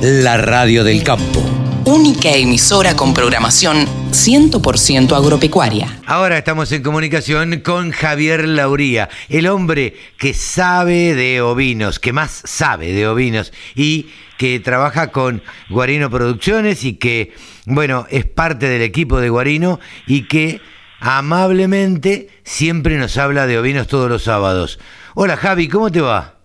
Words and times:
la 0.00 0.38
radio 0.38 0.82
del 0.82 1.04
campo. 1.04 1.44
Única 1.84 2.30
emisora 2.30 2.96
con 2.96 3.12
programación 3.12 3.86
100% 4.12 5.14
agropecuaria. 5.14 5.98
Ahora 6.06 6.38
estamos 6.38 6.72
en 6.72 6.82
comunicación 6.82 7.60
con 7.60 7.90
Javier 7.90 8.48
Lauría, 8.48 9.10
el 9.28 9.46
hombre 9.46 9.94
que 10.16 10.32
sabe 10.32 11.14
de 11.14 11.42
ovinos, 11.42 11.98
que 11.98 12.14
más 12.14 12.30
sabe 12.44 12.92
de 12.92 13.08
ovinos 13.08 13.52
y 13.74 14.08
que 14.38 14.58
trabaja 14.60 15.08
con 15.08 15.42
Guarino 15.68 16.08
Producciones 16.08 16.84
y 16.84 16.94
que, 16.94 17.34
bueno, 17.66 18.06
es 18.08 18.24
parte 18.24 18.70
del 18.70 18.82
equipo 18.82 19.20
de 19.20 19.28
Guarino 19.28 19.80
y 20.06 20.28
que 20.28 20.62
amablemente 21.00 22.28
siempre 22.42 22.96
nos 22.96 23.18
habla 23.18 23.46
de 23.46 23.58
ovinos 23.58 23.86
todos 23.86 24.08
los 24.08 24.22
sábados. 24.22 24.78
Hola 25.14 25.36
Javi, 25.36 25.68
¿cómo 25.68 25.90
te 25.90 26.00
va? 26.00 26.36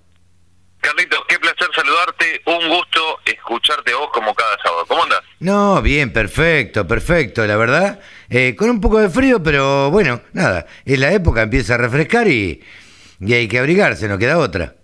Carlitos, 0.81 1.19
qué 1.29 1.39
placer 1.39 1.54
escucharte 3.45 3.91
a 3.93 3.97
vos 3.97 4.09
como 4.11 4.33
cada 4.33 4.57
sábado. 4.61 4.85
¿Cómo 4.87 5.03
andas? 5.03 5.21
No, 5.39 5.81
bien, 5.81 6.11
perfecto, 6.11 6.87
perfecto, 6.87 7.45
la 7.45 7.55
verdad. 7.55 7.99
Eh, 8.29 8.55
con 8.55 8.69
un 8.69 8.81
poco 8.81 8.99
de 8.99 9.09
frío, 9.09 9.41
pero 9.41 9.91
bueno, 9.91 10.21
nada, 10.33 10.65
en 10.85 10.99
la 10.99 11.11
época 11.11 11.43
empieza 11.43 11.75
a 11.75 11.77
refrescar 11.77 12.27
y, 12.27 12.63
y 13.19 13.33
hay 13.33 13.47
que 13.47 13.59
abrigarse, 13.59 14.07
no 14.07 14.17
queda 14.17 14.37
otra. 14.37 14.75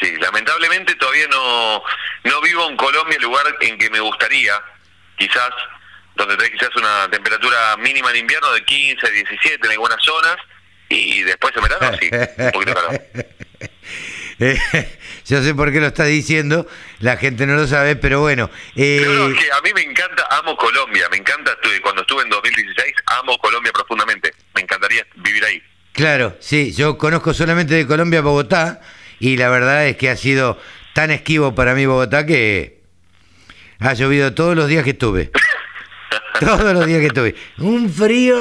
Sí, 0.00 0.14
lamentablemente 0.18 0.94
todavía 0.96 1.26
no, 1.28 1.82
no 2.24 2.40
vivo 2.42 2.68
en 2.68 2.76
Colombia, 2.76 3.16
el 3.16 3.22
lugar 3.22 3.46
en 3.60 3.78
que 3.78 3.88
me 3.88 4.00
gustaría, 4.00 4.52
quizás, 5.16 5.50
donde 6.16 6.36
tenés 6.36 6.52
quizás 6.52 6.74
una 6.76 7.08
temperatura 7.10 7.76
mínima 7.78 8.10
en 8.10 8.16
invierno 8.16 8.52
de 8.52 8.64
15, 8.64 9.10
17 9.10 9.64
en 9.64 9.70
algunas 9.70 10.02
zonas, 10.02 10.36
y 10.88 11.22
después 11.22 11.54
en 11.56 11.62
verano 11.62 11.98
sí, 11.98 12.10
un 12.12 12.50
poquito 12.52 12.74
calor. 12.74 13.00
Eh, 14.38 14.58
yo 15.26 15.42
sé 15.42 15.54
por 15.54 15.72
qué 15.72 15.80
lo 15.80 15.86
está 15.86 16.04
diciendo, 16.04 16.66
la 17.00 17.16
gente 17.16 17.46
no 17.46 17.54
lo 17.54 17.66
sabe, 17.66 17.96
pero 17.96 18.20
bueno. 18.20 18.50
Eh, 18.74 18.98
es 19.00 19.38
que 19.38 19.50
a 19.52 19.60
mí 19.62 19.70
me 19.74 19.82
encanta, 19.82 20.26
amo 20.30 20.56
Colombia, 20.56 21.08
me 21.10 21.16
encanta, 21.16 21.56
cuando 21.82 22.02
estuve 22.02 22.22
en 22.22 22.28
2016, 22.28 22.92
amo 23.20 23.38
Colombia 23.38 23.72
profundamente, 23.72 24.32
me 24.54 24.60
encantaría 24.62 25.06
vivir 25.16 25.44
ahí. 25.44 25.62
Claro, 25.92 26.36
sí, 26.40 26.72
yo 26.74 26.98
conozco 26.98 27.32
solamente 27.32 27.74
de 27.74 27.86
Colombia 27.86 28.18
a 28.18 28.22
Bogotá 28.22 28.80
y 29.18 29.38
la 29.38 29.48
verdad 29.48 29.86
es 29.86 29.96
que 29.96 30.10
ha 30.10 30.16
sido 30.16 30.60
tan 30.92 31.10
esquivo 31.10 31.54
para 31.54 31.74
mí 31.74 31.86
Bogotá 31.86 32.26
que 32.26 32.82
ha 33.78 33.94
llovido 33.94 34.34
todos 34.34 34.54
los 34.54 34.68
días 34.68 34.84
que 34.84 34.90
estuve. 34.90 35.30
todos 36.40 36.74
los 36.74 36.86
días 36.86 37.00
que 37.00 37.06
estuve. 37.06 37.34
Un 37.58 37.90
frío 37.90 38.38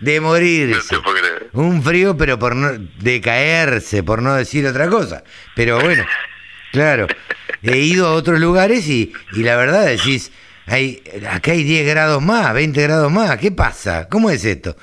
de 0.00 0.16
No 0.20 0.26
morirse. 0.28 0.96
creer. 1.02 1.25
Un 1.56 1.82
frío, 1.82 2.16
pero 2.16 2.38
por 2.38 2.54
no, 2.54 2.72
de 2.98 3.20
caerse, 3.20 4.02
por 4.02 4.22
no 4.22 4.34
decir 4.34 4.66
otra 4.66 4.88
cosa. 4.88 5.24
Pero 5.54 5.80
bueno, 5.80 6.04
claro, 6.72 7.06
he 7.62 7.78
ido 7.78 8.06
a 8.06 8.12
otros 8.12 8.38
lugares 8.40 8.86
y, 8.88 9.12
y 9.32 9.42
la 9.42 9.56
verdad 9.56 9.86
decís, 9.86 10.32
hay, 10.66 11.02
acá 11.30 11.52
hay 11.52 11.64
10 11.64 11.86
grados 11.86 12.22
más, 12.22 12.52
20 12.52 12.82
grados 12.82 13.10
más, 13.10 13.38
¿qué 13.38 13.50
pasa? 13.52 14.06
¿Cómo 14.08 14.30
es 14.30 14.44
esto? 14.44 14.76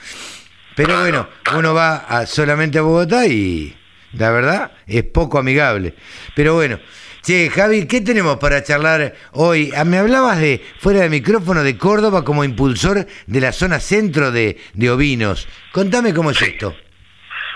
Pero 0.75 0.99
bueno, 0.99 1.29
uno 1.55 1.73
va 1.75 1.97
a- 1.97 2.25
solamente 2.25 2.79
a 2.79 2.81
Bogotá 2.81 3.27
y 3.27 3.75
la 4.13 4.31
verdad 4.31 4.71
es 4.87 5.03
poco 5.03 5.37
amigable. 5.37 5.93
Pero 6.35 6.55
bueno, 6.55 6.79
che, 7.23 7.49
Javi, 7.49 7.87
¿qué 7.87 8.01
tenemos 8.01 8.37
para 8.37 8.63
charlar 8.63 9.15
hoy? 9.31 9.71
Ah, 9.75 9.85
Me 9.85 9.97
hablabas 9.97 10.39
de, 10.39 10.63
fuera 10.79 10.99
de 10.99 11.09
micrófono, 11.09 11.63
de 11.63 11.77
Córdoba 11.77 12.23
como 12.23 12.43
impulsor 12.43 13.07
de 13.25 13.41
la 13.41 13.53
zona 13.53 13.79
centro 13.79 14.31
de, 14.31 14.61
de 14.73 14.91
ovinos. 14.91 15.47
Contame 15.71 16.13
cómo 16.13 16.31
es 16.31 16.41
esto. 16.41 16.75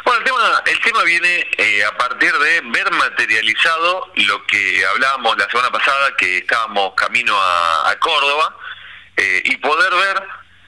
Bueno, 0.05 0.19
el 0.19 0.25
tema, 0.25 0.63
el 0.65 0.79
tema 0.79 1.03
viene 1.03 1.45
eh, 1.57 1.83
a 1.83 1.97
partir 1.97 2.31
de 2.31 2.61
ver 2.61 2.91
materializado 2.91 4.09
lo 4.15 4.45
que 4.47 4.85
hablábamos 4.85 5.37
la 5.37 5.49
semana 5.49 5.69
pasada, 5.69 6.15
que 6.17 6.37
estábamos 6.37 6.93
camino 6.95 7.35
a, 7.37 7.91
a 7.91 7.99
Córdoba, 7.99 8.57
eh, 9.17 9.41
y 9.43 9.57
poder 9.57 9.91
ver, 9.93 10.23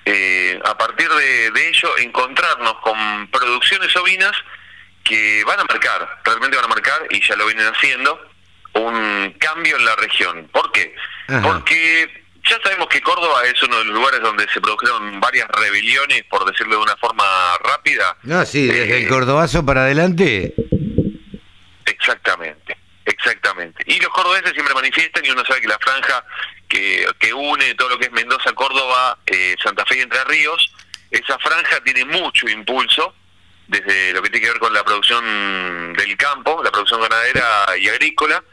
eh, 0.06 0.59
a 0.66 0.78
partir 0.78 1.08
de, 1.09 1.52
de 1.52 1.69
ello, 1.69 1.97
encontrarnos 2.00 2.75
con 2.81 3.29
producciones 3.31 3.95
ovinas 3.95 4.34
que 5.06 5.41
van 5.45 5.62
a 5.62 5.63
marcar, 5.63 6.19
realmente 6.25 6.57
van 6.57 6.66
a 6.66 6.69
marcar, 6.69 7.07
y 7.09 7.25
ya 7.25 7.38
lo 7.38 7.45
vienen 7.45 7.68
haciendo, 7.68 8.19
un 8.74 9.35
cambio 9.40 9.75
en 9.78 9.85
la 9.85 9.96
región. 9.96 10.47
¿Por 10.52 10.72
qué? 10.72 10.96
Ajá. 11.28 11.41
Porque 11.41 12.24
ya 12.50 12.57
sabemos 12.63 12.88
que 12.88 13.02
Córdoba 13.02 13.44
es 13.46 13.62
uno 13.63 13.78
de 13.80 13.85
los 13.85 13.94
lugares 13.96 14.22
donde 14.22 14.47
se 14.52 14.59
produjeron 14.62 15.19
varias 15.19 15.47
rebeliones, 15.50 16.24
por 16.30 16.46
decirlo 16.50 16.78
de 16.78 16.84
una 16.84 16.97
forma 16.97 17.24
rápida. 17.63 18.16
No, 18.24 18.46
sí, 18.46 18.68
desde 18.68 18.96
Eh, 18.97 19.03
el 19.03 19.07
cordobazo 19.09 19.66
para 19.66 19.81
adelante. 19.84 20.53
Exactamente, 21.85 22.78
exactamente. 23.06 23.84
Y 23.85 24.00
los 24.00 24.09
cordobeses 24.09 24.53
siempre 24.53 24.74
manifiestan 24.74 25.25
y 25.25 25.30
uno 25.30 25.44
sabe 25.46 25.62
que 25.62 25.68
la 25.68 25.80
franja 25.80 26.24
que, 26.68 27.06
que 27.19 27.34
une 27.34 27.74
todo 27.75 27.90
lo 27.90 27.97
que 28.00 28.06
es 28.06 28.12
Mendoza, 28.12 28.53
Córdoba, 28.53 29.18
eh, 29.25 29.56
Santa 29.63 29.86
Fe 29.86 29.97
y 29.97 30.01
Entre 30.01 30.24
Ríos, 30.25 30.74
esa 31.12 31.38
franja 31.40 31.81
tiene 31.84 32.06
mucho 32.06 32.47
impulso 32.47 33.16
desde 33.68 34.13
lo 34.13 34.22
que 34.22 34.30
tiene 34.30 34.46
que 34.47 34.51
ver 34.53 34.59
con 34.59 34.74
la 34.74 34.84
producción 34.84 35.94
del 35.94 36.18
campo, 36.18 36.62
la 36.63 36.72
producción 36.72 37.01
ganadera 37.01 37.66
y 37.80 37.88
agrícola, 37.88 38.44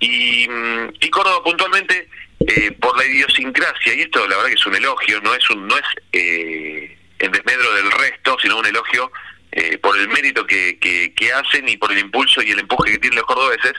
y, 0.00 0.48
mm, 0.48 0.94
y 1.00 1.10
Córdoba 1.10 1.42
puntualmente 1.44 2.08
eh, 2.46 2.72
por 2.72 2.96
la 2.96 3.04
idiosincrasia, 3.04 3.94
y 3.94 4.02
esto 4.02 4.26
la 4.28 4.36
verdad 4.36 4.50
que 4.50 4.54
es 4.54 4.66
un 4.66 4.74
elogio, 4.74 5.20
no 5.20 5.34
es 5.34 5.50
un 5.50 5.66
no 5.66 5.76
es 5.76 5.84
eh, 6.12 6.98
en 7.18 7.32
desmedro 7.32 7.72
del 7.74 7.90
resto, 7.90 8.36
sino 8.40 8.58
un 8.58 8.66
elogio 8.66 9.10
eh, 9.52 9.78
por 9.78 9.98
el 9.98 10.08
mérito 10.08 10.46
que, 10.46 10.78
que, 10.78 11.14
que 11.14 11.32
hacen 11.32 11.68
y 11.68 11.76
por 11.76 11.90
el 11.90 11.98
impulso 11.98 12.42
y 12.42 12.50
el 12.50 12.58
empuje 12.58 12.92
que 12.92 12.98
tienen 12.98 13.18
los 13.18 13.26
cordobeses. 13.26 13.72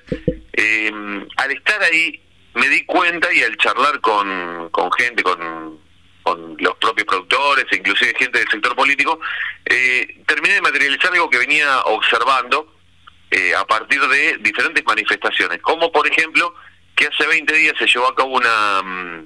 Eh, 0.53 0.91
al 1.37 1.51
estar 1.51 1.83
ahí 1.83 2.19
me 2.55 2.67
di 2.67 2.83
cuenta 2.85 3.31
y 3.31 3.43
al 3.43 3.55
charlar 3.57 4.01
con, 4.01 4.69
con 4.71 4.91
gente, 4.93 5.21
con, 5.21 5.79
con 6.23 6.57
los 6.59 6.75
propios 6.77 7.05
productores, 7.05 7.65
e 7.71 7.75
inclusive 7.75 8.15
gente 8.17 8.39
del 8.39 8.49
sector 8.49 8.75
político, 8.75 9.19
eh, 9.65 10.23
terminé 10.25 10.55
de 10.55 10.61
materializar 10.61 11.13
algo 11.13 11.29
que 11.29 11.37
venía 11.37 11.81
observando 11.81 12.76
eh, 13.31 13.53
a 13.55 13.65
partir 13.65 14.01
de 14.01 14.37
diferentes 14.39 14.83
manifestaciones, 14.85 15.61
como 15.61 15.91
por 15.91 16.07
ejemplo 16.07 16.53
que 16.95 17.07
hace 17.07 17.27
20 17.27 17.53
días 17.53 17.75
se 17.77 17.85
llevó 17.85 18.07
a 18.07 18.15
cabo 18.15 18.29
una 18.29 18.81
mm, 18.83 19.25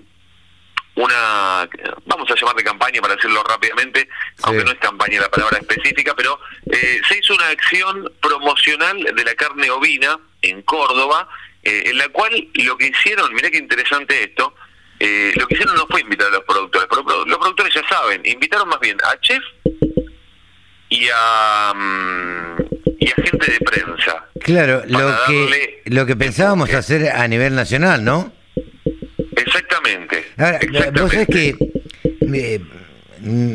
una 0.95 1.69
vamos 2.05 2.29
a 2.29 2.35
llamarle 2.35 2.63
campaña 2.63 3.01
para 3.01 3.15
decirlo 3.15 3.43
rápidamente, 3.43 4.09
aunque 4.43 4.63
no 4.63 4.71
es 4.71 4.79
campaña 4.79 5.21
la 5.21 5.29
palabra 5.29 5.57
específica, 5.57 6.13
pero 6.15 6.39
eh, 6.69 7.01
se 7.07 7.17
hizo 7.17 7.33
una 7.33 7.47
acción 7.47 8.11
promocional 8.21 9.01
de 9.01 9.23
la 9.23 9.33
carne 9.35 9.69
ovina 9.71 10.19
en 10.41 10.61
Córdoba, 10.63 11.29
eh, 11.63 11.83
en 11.85 11.97
la 11.97 12.09
cual 12.09 12.49
lo 12.55 12.77
que 12.77 12.87
hicieron, 12.87 13.33
mirá 13.33 13.49
qué 13.49 13.57
interesante 13.57 14.23
esto, 14.23 14.53
eh, 14.99 15.33
lo 15.37 15.47
que 15.47 15.53
hicieron 15.53 15.75
no 15.75 15.87
fue 15.87 16.01
invitar 16.01 16.27
a 16.27 16.31
los 16.31 16.43
productores, 16.43 16.87
pero 16.89 17.25
los 17.25 17.37
productores 17.37 17.73
ya 17.73 17.87
saben, 17.87 18.21
invitaron 18.25 18.67
más 18.67 18.79
bien 18.79 18.97
a 19.03 19.19
chef 19.21 19.43
y 20.91 21.07
a 21.13 21.73
mm, 21.73 22.61
y 22.99 23.07
a 23.09 23.15
gente 23.15 23.51
de 23.51 23.59
prensa. 23.59 24.25
Claro, 24.41 24.83
lo 24.85 25.15
que, 25.25 25.81
lo 25.85 26.05
que 26.05 26.15
pensábamos 26.15 26.71
hacer 26.73 27.09
a 27.09 27.27
nivel 27.27 27.55
nacional, 27.55 28.03
¿no? 28.03 28.31
Exactamente. 29.35 30.23
Ahora, 30.37 30.59
vos 30.93 31.11
sabés 31.11 31.27
que 31.27 31.55
eh, 32.33 32.59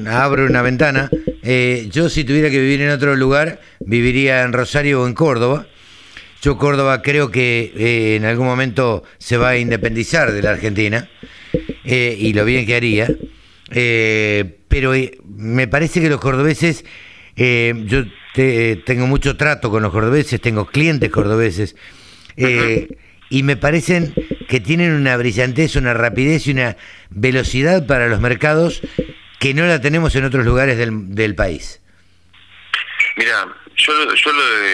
abro 0.09 0.47
una 0.47 0.63
ventana. 0.63 1.09
eh, 1.43 1.87
yo 1.91 2.09
si 2.09 2.25
tuviera 2.25 2.51
que 2.51 2.59
vivir 2.59 2.81
en 2.83 2.91
otro 2.91 3.15
lugar, 3.15 3.61
viviría 3.81 4.43
en 4.43 4.53
Rosario 4.53 5.03
o 5.03 5.07
en 5.07 5.15
Córdoba. 5.15 5.67
Yo 6.43 6.59
Córdoba 6.59 7.03
creo 7.03 7.31
que 7.31 7.73
eh, 7.77 8.17
en 8.17 8.25
algún 8.25 8.47
momento 8.47 9.05
se 9.19 9.37
va 9.37 9.51
a 9.51 9.59
independizar 9.59 10.33
de 10.33 10.43
la 10.43 10.51
Argentina 10.51 11.09
eh, 11.85 12.17
y 12.19 12.33
lo 12.33 12.45
bien 12.45 12.67
que 12.67 12.77
haría. 12.77 13.09
Eh, 13.71 14.59
pero 14.69 14.93
me 15.25 15.67
parece 15.67 16.01
que 16.01 16.09
los 16.09 16.21
cordobeses, 16.21 16.85
eh, 17.37 17.75
yo 17.87 18.05
te- 18.35 18.77
tengo 18.85 19.07
mucho 19.07 19.37
trato 19.37 19.71
con 19.71 19.83
los 19.83 19.93
cordobeses, 19.93 20.41
tengo 20.41 20.67
clientes 20.67 21.11
cordobeses, 21.11 21.77
eh, 22.37 22.89
y 23.31 23.43
me 23.43 23.57
parecen 23.57 24.15
que 24.49 24.61
tienen 24.61 24.93
una 24.93 25.17
brillantez, 25.17 25.77
una 25.77 25.95
rapidez 25.95 26.47
y 26.47 26.53
una 26.53 26.77
velocidad 27.11 27.87
para 27.87 28.09
los 28.09 28.21
mercados 28.21 28.81
que 29.39 29.53
no 29.55 29.67
la 29.67 29.81
tenemos 29.81 30.15
en 30.17 30.25
otros 30.25 30.45
lugares 30.45 30.79
del, 30.79 31.15
del 31.15 31.35
país. 31.35 31.83
Mira, 33.17 33.47
yo, 33.77 33.93
yo 34.15 34.31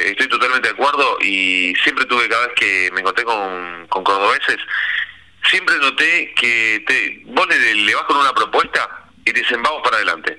estoy 0.06 0.28
totalmente 0.28 0.68
de 0.68 0.74
acuerdo 0.74 1.18
y 1.20 1.74
siempre 1.82 2.04
tuve, 2.04 2.28
cada 2.28 2.46
vez 2.46 2.54
que 2.56 2.90
me 2.92 3.00
encontré 3.00 3.24
con, 3.24 3.86
con 3.88 4.04
cordobeses, 4.04 4.58
siempre 5.50 5.76
noté 5.78 6.32
que 6.36 6.82
te, 6.86 7.22
vos 7.26 7.46
le, 7.48 7.74
le 7.74 7.94
vas 7.94 8.04
con 8.04 8.16
una 8.18 8.32
propuesta 8.34 8.88
y 9.24 9.32
dicen 9.32 9.62
vamos 9.62 9.80
para 9.82 9.96
adelante. 9.96 10.38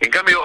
En 0.00 0.10
cambio, 0.10 0.38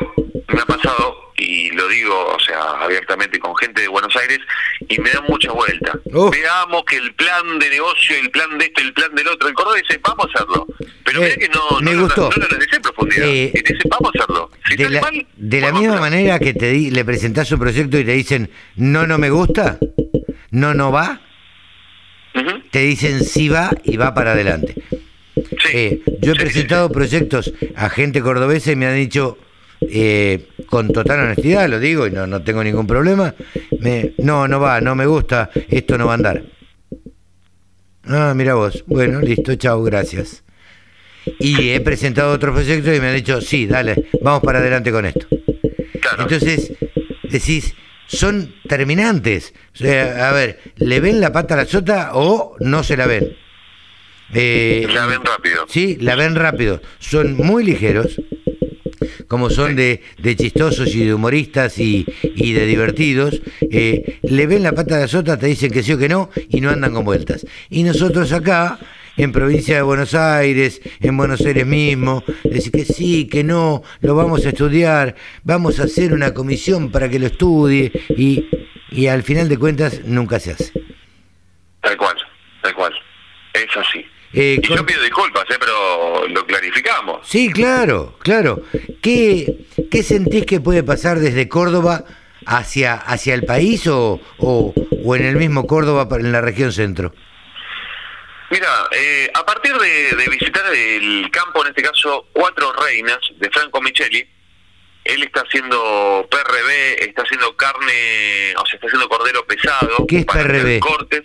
me 0.48 0.62
ha 0.62 0.66
pasado, 0.66 1.19
y 1.40 1.72
lo 1.72 1.88
digo, 1.88 2.14
o 2.36 2.40
sea, 2.40 2.60
abiertamente 2.82 3.40
con 3.40 3.56
gente 3.56 3.82
de 3.82 3.88
Buenos 3.88 4.16
Aires, 4.16 4.40
y 4.88 5.00
me 5.00 5.10
dan 5.12 5.24
mucha 5.28 5.52
vuelta. 5.52 5.98
Veamos 6.06 6.84
que 6.86 6.98
el 6.98 7.14
plan 7.16 7.60
de 7.60 7.70
negocio, 7.70 8.16
el 8.22 8.30
plan 8.32 8.58
de 8.58 8.66
esto, 8.66 8.82
el 8.82 8.94
plan 8.94 9.14
del 9.16 9.28
otro, 9.28 9.48
el 9.48 9.54
cordobés 9.56 9.84
dice, 9.88 10.00
vamos 10.04 10.28
a 10.28 10.38
hacerlo. 10.40 10.68
Pero 11.04 11.24
Eh, 11.24 11.36
mira 11.38 11.48
que 11.48 11.50
no, 11.50 11.80
me 11.82 11.92
no, 11.92 11.98
lo- 11.98 12.04
gustó. 12.06 12.30
no 12.38 12.46
en 12.76 12.82
profundidad. 12.82 13.28
Eh, 13.28 13.52
y 13.54 13.60
dice, 13.60 13.88
vamos 13.90 14.12
a 14.16 14.24
hacerlo. 14.24 14.52
Si 14.70 14.76
De 14.76 14.90
la, 14.90 15.02
mal, 15.02 15.28
de 15.36 15.60
la 15.62 15.68
vamos 15.68 15.80
a 15.80 15.82
misma 15.82 16.00
manera 16.02 16.40
que 16.40 16.54
te 16.54 16.70
di- 16.72 16.92
le 16.92 17.04
presentás 17.06 17.52
un 17.52 17.60
proyecto 17.60 17.98
y 17.98 18.06
te 18.06 18.12
dicen, 18.12 18.50
no, 18.76 19.08
no 19.08 19.18
me 19.18 19.30
gusta, 19.30 19.80
no, 20.52 20.74
no 20.74 20.92
va. 20.92 21.22
Te 22.72 22.80
dicen 22.80 23.24
si 23.24 23.50
va 23.50 23.72
y 23.84 23.98
va 23.98 24.14
para 24.14 24.32
adelante. 24.34 24.76
Sí. 25.36 25.70
Eh, 25.74 26.02
yo 26.22 26.32
he 26.32 26.36
Sí, 26.36 26.40
sí, 26.40 26.46
presentado 26.46 26.90
proyectos 26.92 27.52
a 27.76 27.90
gente 27.90 28.22
cordobesa 28.22 28.72
y 28.72 28.76
me 28.76 28.86
han 28.86 28.96
dicho, 28.96 29.38
eh, 29.82 30.48
con 30.68 30.90
total 30.92 31.22
honestidad, 31.22 31.68
lo 31.70 31.80
digo 31.80 32.08
y 32.08 32.12
no, 32.12 32.28
no 32.28 32.42
tengo 32.44 32.64
ningún 32.64 32.88
problema, 32.88 33.34
me, 33.80 34.14
no, 34.18 34.48
no 34.48 34.60
va, 34.60 34.82
no 34.82 34.96
me 34.96 35.06
gusta, 35.06 35.50
esto 35.70 35.98
no 35.98 36.06
va 36.06 36.12
a 36.14 36.16
andar. 36.16 36.44
Ah, 38.06 38.34
mira 38.36 38.56
vos, 38.56 38.84
bueno, 38.88 39.22
listo, 39.22 39.56
chao, 39.56 39.84
gracias. 39.84 40.44
Y 41.40 41.70
he 41.70 41.80
presentado 41.82 42.32
otros 42.34 42.56
proyectos 42.56 42.96
y 42.96 43.00
me 43.00 43.10
han 43.10 43.16
dicho, 43.16 43.40
sí, 43.42 43.68
dale, 43.68 44.10
vamos 44.22 44.42
para 44.42 44.60
adelante 44.60 44.92
con 44.92 45.06
esto. 45.06 45.28
Claro. 46.02 46.24
Entonces, 46.24 46.74
decís, 47.30 47.76
son 48.08 48.56
terminantes. 48.68 49.54
O 49.76 49.78
sea, 49.78 50.30
a 50.30 50.34
ver, 50.34 50.60
¿le 50.78 51.00
ven 51.00 51.22
la 51.22 51.32
pata 51.32 51.54
a 51.54 51.58
la 51.58 51.66
sota 51.66 52.12
o 52.14 52.56
no 52.60 52.84
se 52.84 52.98
la 52.98 53.06
ven? 53.06 53.36
Eh, 54.34 54.88
La 54.94 55.06
ven 55.08 55.24
rápido. 55.24 55.66
Sí, 55.68 55.98
la 56.00 56.16
ven 56.16 56.36
rápido. 56.36 56.82
Son 57.00 57.36
muy 57.36 57.64
ligeros, 57.64 58.22
como 59.30 59.50
son 59.50 59.78
de, 59.78 60.02
de 60.18 60.36
chistosos 60.36 60.94
y 60.94 61.06
de 61.06 61.14
humoristas 61.14 61.78
y, 61.78 62.06
y 62.24 62.52
de 62.52 62.66
divertidos. 62.66 63.42
eh, 63.62 64.20
le 64.24 64.48
ven 64.48 64.64
la 64.64 64.74
pata 64.74 64.98
a 64.98 65.00
la 65.02 65.08
sota, 65.08 65.38
te 65.38 65.46
dicen 65.46 65.72
que 65.72 65.84
sí 65.84 65.94
o 65.94 65.98
que 65.98 66.10
no 66.10 66.30
y 66.50 66.60
no 66.60 66.72
andan 66.72 66.94
con 66.94 67.06
vueltas. 67.06 67.46
Y 67.70 67.84
nosotros 67.84 68.34
acá, 68.34 68.80
en 69.16 69.32
provincia 69.32 69.76
de 69.76 69.82
Buenos 69.84 70.16
Aires, 70.16 70.82
en 71.00 71.16
Buenos 71.16 71.42
Aires 71.42 71.66
mismo, 71.66 72.24
decir 72.44 72.72
que 72.72 72.86
sí, 72.86 73.28
que 73.28 73.44
no, 73.44 73.84
lo 74.02 74.16
vamos 74.16 74.46
a 74.46 74.50
estudiar, 74.50 75.16
vamos 75.44 75.80
a 75.80 75.84
hacer 75.84 76.12
una 76.12 76.34
comisión 76.34 76.92
para 76.92 77.08
que 77.08 77.20
lo 77.20 77.28
estudie 77.28 77.92
y, 78.10 78.50
y 78.90 79.08
al 79.08 79.22
final 79.24 79.48
de 79.48 79.58
cuentas 79.58 80.02
nunca 80.06 80.40
se 80.40 80.52
hace. 80.54 80.72
Tal 81.82 81.96
cual, 81.98 82.16
tal 82.64 82.74
cual. 82.74 82.94
Es 83.54 83.78
así. 83.78 84.04
Eh, 84.34 84.60
y 84.62 84.68
yo 84.68 84.86
pido 84.86 85.02
disculpas, 85.02 85.44
¿eh? 85.50 85.56
pero 85.60 86.28
lo 86.28 86.46
clarificamos. 86.46 87.28
Sí, 87.28 87.52
claro, 87.52 88.18
claro. 88.20 88.62
¿Qué, 89.02 89.66
qué 89.90 90.04
sentís 90.04 90.46
que 90.46 90.60
puede 90.60 90.84
pasar 90.84 91.20
desde 91.20 91.50
Córdoba 91.50 92.04
hacia, 92.46 92.94
hacia 92.94 93.34
el 93.34 93.44
país 93.44 93.88
o, 93.88 94.20
o, 94.38 94.74
o 95.04 95.16
en 95.16 95.26
el 95.26 95.36
mismo 95.36 95.66
Córdoba 95.66 96.08
en 96.18 96.32
la 96.32 96.42
región 96.42 96.72
centro? 96.72 97.14
Mira, 98.52 98.68
eh, 98.92 99.30
a 99.34 99.46
partir 99.46 99.74
de, 99.78 100.16
de 100.16 100.28
visitar 100.30 100.64
el 100.74 101.30
campo, 101.32 101.62
en 101.64 101.70
este 101.70 101.84
caso 101.84 102.28
Cuatro 102.34 102.74
Reinas, 102.74 103.20
de 103.38 103.50
Franco 103.52 103.80
Micheli, 103.82 104.28
él 105.04 105.24
está 105.24 105.42
haciendo 105.42 106.28
PRB, 106.30 107.04
está 107.10 107.24
haciendo 107.24 107.56
carne, 107.56 108.54
o 108.58 108.66
sea, 108.66 108.76
está 108.76 108.88
haciendo 108.88 109.08
cordero 109.08 109.46
pesado. 109.46 110.06
¿Qué 110.08 110.20
es 110.20 110.26
para 110.26 110.44
PRB? 110.44 110.80
Cortes. 110.80 111.24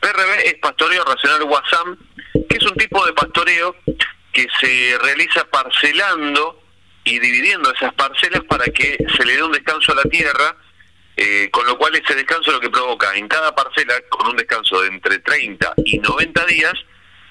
PRB 0.00 0.46
es 0.46 0.54
pastoreo 0.54 1.04
racional 1.04 1.44
Guasam, 1.44 1.98
que 2.32 2.56
es 2.56 2.62
un 2.62 2.74
tipo 2.76 3.04
de 3.06 3.12
pastoreo 3.12 3.76
que 4.32 4.46
se 4.60 4.98
realiza 5.02 5.44
parcelando 5.44 6.62
y 7.04 7.18
dividiendo 7.18 7.72
esas 7.72 7.92
parcelas 7.94 8.42
para 8.44 8.64
que 8.66 8.96
se 9.16 9.24
le 9.24 9.36
dé 9.36 9.42
un 9.42 9.52
descanso 9.52 9.92
a 9.92 9.96
la 9.96 10.02
tierra, 10.04 10.56
eh, 11.16 11.48
con 11.50 11.66
lo 11.66 11.76
cual 11.76 11.94
ese 11.96 12.14
descanso 12.14 12.52
lo 12.52 12.60
que 12.60 12.70
provoca 12.70 13.14
en 13.14 13.28
cada 13.28 13.54
parcela, 13.54 13.94
con 14.08 14.28
un 14.28 14.36
descanso 14.36 14.82
de 14.82 14.88
entre 14.88 15.18
30 15.18 15.74
y 15.84 15.98
90 15.98 16.46
días, 16.46 16.74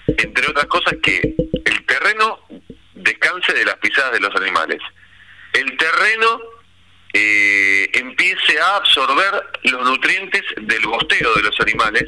entre 0.08 0.48
otras 0.48 0.66
cosas 0.66 0.96
que 1.02 1.36
el 1.66 1.86
terreno 1.86 2.40
descanse 2.94 3.54
de 3.54 3.66
las 3.66 3.76
pisadas 3.76 4.14
de 4.14 4.20
los 4.20 4.36
animales. 4.36 4.80
El 5.54 5.78
terreno 5.78 6.42
eh, 7.14 7.90
empiece 7.94 8.60
a 8.60 8.78
absorber 8.78 9.32
los 9.64 9.84
nutrientes 9.84 10.44
del 10.62 10.86
bosteo 10.86 11.34
de 11.36 11.42
los 11.44 11.60
animales 11.60 12.06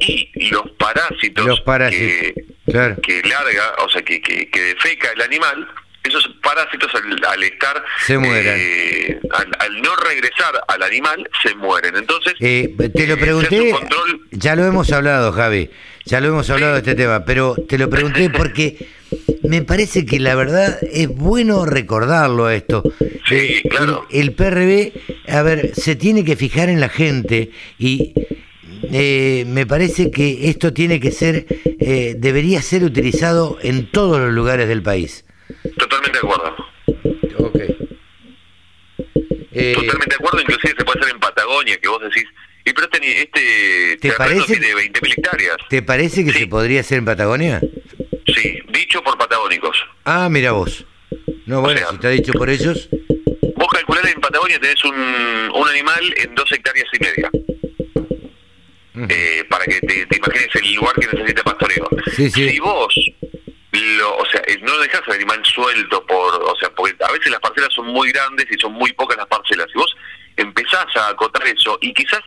y 0.00 0.50
los 0.50 0.68
parásitos, 0.78 1.46
Los 1.46 1.60
parásitos, 1.60 2.06
que, 2.06 2.34
claro. 2.70 2.96
que 3.02 3.22
larga, 3.22 3.74
o 3.84 3.88
sea, 3.88 4.02
que, 4.02 4.20
que, 4.20 4.48
que 4.50 4.60
defeca 4.60 5.10
el 5.12 5.22
animal, 5.22 5.68
esos 6.02 6.28
parásitos 6.42 6.92
al, 6.94 7.24
al 7.24 7.42
estar, 7.44 7.84
Se 8.04 8.18
mueran. 8.18 8.56
eh, 8.58 9.20
al, 9.32 9.48
al 9.60 9.82
no 9.82 9.94
regresar 9.96 10.60
al 10.66 10.82
animal, 10.82 11.28
se 11.42 11.54
mueren. 11.54 11.96
Entonces, 11.96 12.34
Eh, 12.40 12.74
te 12.94 13.06
lo 13.06 13.14
eh, 13.14 13.16
pregunté, 13.16 13.70
control 13.70 14.20
ya 14.32 14.56
lo 14.56 14.64
hemos 14.66 14.90
hablado, 14.92 15.32
Javi, 15.32 15.70
ya 16.04 16.20
lo 16.20 16.28
hemos 16.28 16.50
hablado 16.50 16.72
de 16.74 16.78
este 16.80 16.94
tema, 16.96 17.24
pero 17.24 17.54
te 17.68 17.78
lo 17.78 17.88
pregunté 17.88 18.28
porque 18.30 18.76
me 19.42 19.62
parece 19.62 20.04
que 20.06 20.18
la 20.20 20.34
verdad 20.34 20.78
es 20.82 21.08
bueno 21.08 21.64
recordarlo 21.66 22.46
a 22.46 22.54
esto. 22.54 22.82
Sí, 23.28 23.62
claro. 23.68 24.06
el, 24.10 24.28
el 24.30 24.32
PRB, 24.34 24.92
a 25.28 25.42
ver, 25.42 25.72
se 25.74 25.96
tiene 25.96 26.24
que 26.24 26.36
fijar 26.36 26.68
en 26.68 26.80
la 26.80 26.88
gente 26.88 27.50
y 27.78 28.12
eh, 28.92 29.44
me 29.46 29.66
parece 29.66 30.10
que 30.10 30.48
esto 30.50 30.72
tiene 30.72 31.00
que 31.00 31.10
ser, 31.12 31.46
eh, 31.80 32.14
debería 32.18 32.60
ser 32.62 32.84
utilizado 32.84 33.58
en 33.62 33.90
todos 33.90 34.18
los 34.20 34.32
lugares 34.32 34.68
del 34.68 34.82
país. 34.82 35.24
totalmente 35.78 36.18
de 36.20 36.26
acuerdo. 36.26 36.54
Ok. 37.38 37.58
Eh, 39.54 39.72
Totalmente 39.74 40.10
de 40.10 40.16
acuerdo, 40.16 40.40
inclusive 40.40 40.74
se 40.78 40.84
puede 40.84 41.00
hacer 41.00 41.14
en 41.14 41.20
Patagonia, 41.20 41.76
que 41.76 41.88
vos 41.88 42.00
decís, 42.02 42.24
y 42.64 42.72
pero 42.72 42.86
este, 42.90 43.22
este 43.22 44.08
¿Te 44.08 44.12
parece? 44.12 44.58
tiene 44.58 44.74
20.000 44.74 45.12
hectáreas. 45.18 45.56
¿Te 45.68 45.82
parece 45.82 46.24
que 46.24 46.32
Sí. 46.32 46.38
se 46.40 46.46
podría 46.46 46.80
hacer 46.80 46.98
en 46.98 47.04
Patagonia? 47.04 47.60
Sí, 48.26 48.58
dicho 48.68 49.02
por 49.02 49.18
patagónicos. 49.18 49.76
Ah, 50.04 50.28
mira 50.30 50.52
vos. 50.52 50.84
No, 51.46 51.60
bueno, 51.60 51.78
sea, 51.78 51.88
si 51.88 51.94
está 51.96 52.08
dicho 52.10 52.32
por 52.32 52.48
ellos. 52.50 52.88
Vos 53.56 53.68
calculás 53.68 54.04
en 54.06 54.20
Patagonia 54.20 54.58
tenés 54.60 54.82
un, 54.84 54.94
un 54.94 55.68
animal 55.68 56.14
en 56.16 56.34
dos 56.34 56.50
hectáreas 56.52 56.86
y 56.92 56.98
media. 57.02 57.30
Eh, 59.08 59.44
para 59.48 59.64
que 59.64 59.80
te, 59.80 60.06
te 60.06 60.16
imagines 60.18 60.48
el 60.54 60.74
lugar 60.74 60.94
que 60.94 61.06
necesita 61.06 61.42
pastoreo. 61.42 61.88
Sí, 62.14 62.30
sí. 62.30 62.50
Si 62.50 62.60
vos, 62.60 62.94
lo, 63.72 64.16
o 64.16 64.26
sea, 64.26 64.42
eh, 64.46 64.58
no 64.62 64.78
dejás 64.78 65.02
al 65.06 65.14
animal 65.14 65.40
suelto 65.44 66.04
por, 66.06 66.42
o 66.42 66.56
sea, 66.60 66.70
porque 66.70 66.94
a 67.02 67.10
veces 67.10 67.30
las 67.30 67.40
parcelas 67.40 67.72
son 67.72 67.86
muy 67.86 68.12
grandes 68.12 68.46
y 68.50 68.58
son 68.58 68.72
muy 68.72 68.92
pocas 68.92 69.16
las 69.16 69.26
parcelas. 69.26 69.66
Si 69.72 69.78
vos 69.78 69.94
empezás 70.36 70.86
a 70.96 71.08
acotar 71.08 71.46
eso 71.46 71.78
y 71.80 71.92
quizás 71.94 72.20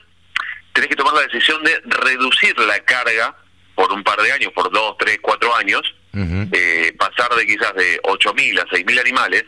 tenés 0.74 0.90
que 0.90 0.96
tomar 0.96 1.14
la 1.14 1.22
decisión 1.22 1.64
de 1.64 1.80
reducir 1.86 2.58
la 2.60 2.80
carga 2.84 3.38
por 3.76 3.92
un 3.92 4.04
par 4.04 4.20
de 4.22 4.32
años, 4.32 4.52
por 4.54 4.72
dos, 4.72 4.96
tres, 4.98 5.20
cuatro 5.22 5.56
años, 5.56 5.82
eh, 6.14 6.96
pasar 6.98 7.36
de 7.36 7.46
quizás 7.46 7.74
de 7.76 8.02
8.000 8.04 8.60
a 8.62 8.66
6.000 8.66 9.00
animales, 9.00 9.46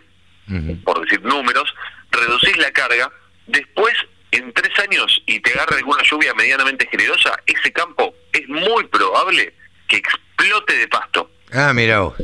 por 0.84 1.02
decir 1.02 1.24
números, 1.24 1.74
reducís 2.12 2.58
la 2.58 2.72
carga, 2.72 3.10
después 3.48 3.94
en 4.32 4.54
tres 4.54 4.78
años 4.80 5.22
y 5.26 5.40
te 5.40 5.54
agarra 5.54 5.78
alguna 5.78 6.04
lluvia 6.04 6.34
medianamente 6.34 6.88
generosa, 6.90 7.38
ese 7.46 7.72
campo 7.72 8.14
es 8.34 8.48
muy 8.50 8.86
probable 8.88 9.54
que 9.88 9.98
explote 9.98 10.78
de 10.78 10.88
pasto. 10.88 11.32
Ah, 11.54 11.74
mira 11.74 12.00
vos. 12.00 12.16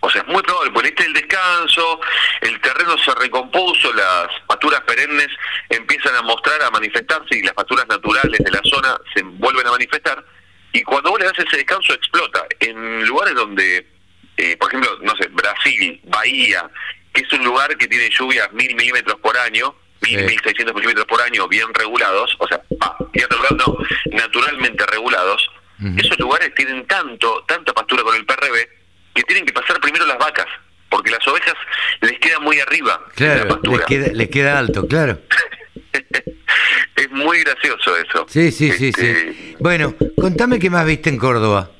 O 0.00 0.10
sea, 0.10 0.22
es 0.22 0.28
muy 0.28 0.42
probable, 0.42 0.70
porque 0.72 0.88
este 0.90 1.02
es 1.02 1.08
el 1.08 1.14
descanso, 1.14 2.00
el 2.42 2.60
terreno 2.60 2.96
se 2.98 3.12
recompuso, 3.14 3.92
las 3.94 4.28
pasturas 4.46 4.80
perennes 4.82 5.28
empiezan 5.68 6.14
a 6.14 6.22
mostrar, 6.22 6.62
a 6.62 6.70
manifestarse 6.70 7.38
y 7.38 7.42
las 7.42 7.54
pasturas 7.54 7.88
naturales 7.88 8.38
de 8.38 8.50
la 8.50 8.60
zona 8.64 8.96
se 9.14 9.22
vuelven 9.22 9.66
a 9.66 9.72
manifestar. 9.72 10.24
Y 10.72 10.82
cuando 10.82 11.10
vos 11.10 11.20
le 11.20 11.26
das 11.26 11.38
ese 11.38 11.56
descanso, 11.56 11.92
explota. 11.94 12.44
En 12.60 13.06
lugares 13.06 13.34
donde, 13.34 13.86
eh, 14.36 14.56
por 14.58 14.68
ejemplo, 14.68 14.98
no 15.02 15.14
sé, 15.16 15.28
Brasil, 15.28 16.00
Bahía, 16.04 16.68
que 17.12 17.22
es 17.22 17.32
un 17.32 17.44
lugar 17.44 17.76
que 17.78 17.86
tiene 17.88 18.10
lluvias 18.10 18.52
mil 18.52 18.74
milímetros 18.76 19.18
por 19.20 19.36
año, 19.38 19.74
mil, 20.02 20.22
mil 20.24 20.40
seiscientos 20.42 20.74
milímetros 20.74 21.06
por 21.06 21.20
año, 21.22 21.48
bien 21.48 21.72
regulados, 21.72 22.36
o 22.38 22.46
sea, 22.46 22.60
ah, 22.80 22.96
bien 23.12 23.26
regulados, 23.30 23.56
no, 23.66 23.78
naturalmente 24.16 24.84
regulados, 24.86 25.50
esos 25.98 26.18
lugares 26.18 26.54
tienen 26.54 26.86
tanto, 26.86 27.44
tanta 27.46 27.72
pastura 27.74 28.02
con 28.02 28.14
el 28.14 28.24
PRB, 28.24 28.68
que 29.14 29.22
tienen 29.24 29.44
que 29.46 29.52
pasar 29.52 29.78
primero 29.80 30.06
las 30.06 30.16
vacas, 30.18 30.46
porque 30.90 31.10
las 31.10 31.26
ovejas 31.28 31.54
les 32.00 32.18
queda 32.18 32.38
muy 32.40 32.58
arriba 32.60 32.98
la 33.06 33.12
Claro, 33.14 33.44
les 33.44 33.46
pastura. 33.54 33.84
queda, 33.86 34.06
les 34.12 34.28
queda 34.30 34.58
alto, 34.58 34.86
claro. 34.86 35.18
Es 36.96 37.10
muy 37.10 37.40
gracioso 37.44 37.96
eso. 37.96 38.26
Sí, 38.28 38.50
sí, 38.50 38.72
sí, 38.72 38.88
Este, 38.88 39.32
sí. 39.32 39.56
Bueno, 39.60 39.94
contame 40.20 40.58
qué 40.58 40.70
más 40.70 40.86
viste 40.86 41.10
en 41.10 41.18
Córdoba. 41.18 41.70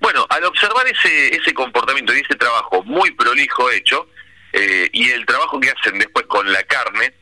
Bueno, 0.00 0.26
al 0.28 0.44
observar 0.44 0.86
ese, 0.86 1.36
ese 1.36 1.54
comportamiento 1.54 2.14
y 2.14 2.20
ese 2.20 2.34
trabajo 2.34 2.82
muy 2.84 3.10
prolijo 3.12 3.70
hecho, 3.70 4.08
eh, 4.52 4.88
y 4.92 5.10
el 5.10 5.24
trabajo 5.26 5.58
que 5.58 5.70
hacen 5.70 5.98
después 5.98 6.26
con 6.26 6.50
la 6.52 6.62
carne, 6.64 7.14